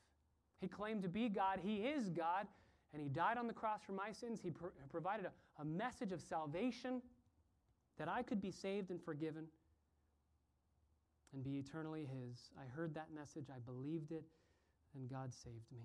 [0.60, 1.60] He claimed to be God.
[1.62, 2.46] He is God.
[2.92, 4.40] And he died on the cross for my sins.
[4.42, 4.52] He
[4.90, 7.00] provided a, a message of salvation
[7.98, 9.44] that I could be saved and forgiven
[11.32, 12.50] and be eternally his.
[12.58, 13.46] I heard that message.
[13.54, 14.24] I believed it
[14.94, 15.82] and God saved me.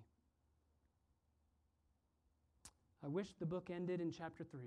[3.04, 4.62] I wish the book ended in chapter 3.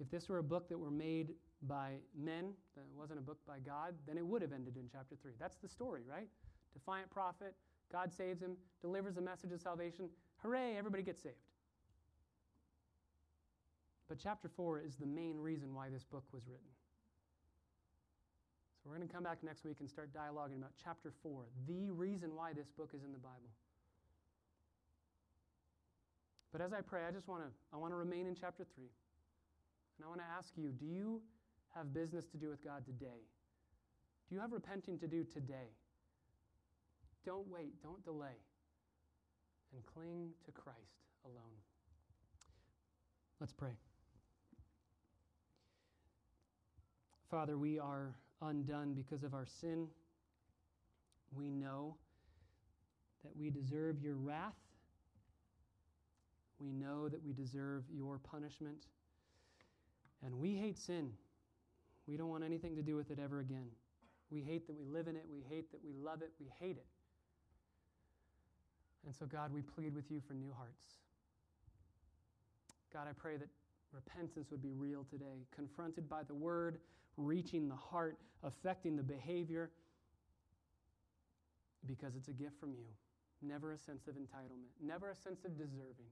[0.00, 1.34] If this were a book that were made
[1.66, 5.14] by men, that wasn't a book by God, then it would have ended in chapter
[5.20, 5.32] 3.
[5.38, 6.28] That's the story, right?
[6.74, 7.54] Defiant prophet,
[7.90, 10.08] God saves him, delivers a message of salvation.
[10.42, 11.36] Hooray, everybody gets saved.
[14.08, 16.66] But chapter 4 is the main reason why this book was written.
[18.82, 21.90] So we're going to come back next week and start dialoguing about chapter 4, the
[21.90, 23.50] reason why this book is in the Bible.
[26.50, 28.84] But as I pray, I just want to I want to remain in chapter 3.
[28.84, 31.22] And I want to ask you, do you
[31.74, 33.22] have business to do with God today?
[34.28, 35.70] Do you have repenting to do today?
[37.24, 38.38] Don't wait, don't delay.
[39.72, 40.78] And cling to Christ
[41.24, 41.56] alone.
[43.40, 43.72] Let's pray.
[47.30, 49.88] Father, we are undone because of our sin.
[51.34, 51.96] We know
[53.24, 54.52] that we deserve your wrath.
[56.60, 58.86] We know that we deserve your punishment.
[60.24, 61.12] And we hate sin.
[62.06, 63.68] We don't want anything to do with it ever again.
[64.30, 65.26] We hate that we live in it.
[65.30, 66.30] We hate that we love it.
[66.40, 66.86] We hate it.
[69.04, 70.84] And so, God, we plead with you for new hearts.
[72.92, 73.48] God, I pray that
[73.92, 76.78] repentance would be real today, confronted by the word,
[77.16, 79.70] reaching the heart, affecting the behavior,
[81.86, 82.86] because it's a gift from you.
[83.42, 86.06] Never a sense of entitlement, never a sense of deserving.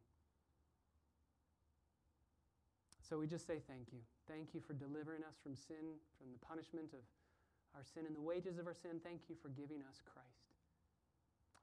[3.10, 3.98] So we just say thank you.
[4.30, 7.02] Thank you for delivering us from sin, from the punishment of
[7.74, 9.02] our sin and the wages of our sin.
[9.02, 10.54] Thank you for giving us Christ.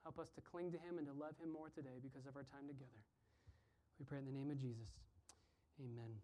[0.04, 2.44] Help us to cling to him and to love him more today because of our
[2.44, 3.00] time together.
[3.98, 4.92] We pray in the name of Jesus.
[5.80, 6.20] Amen.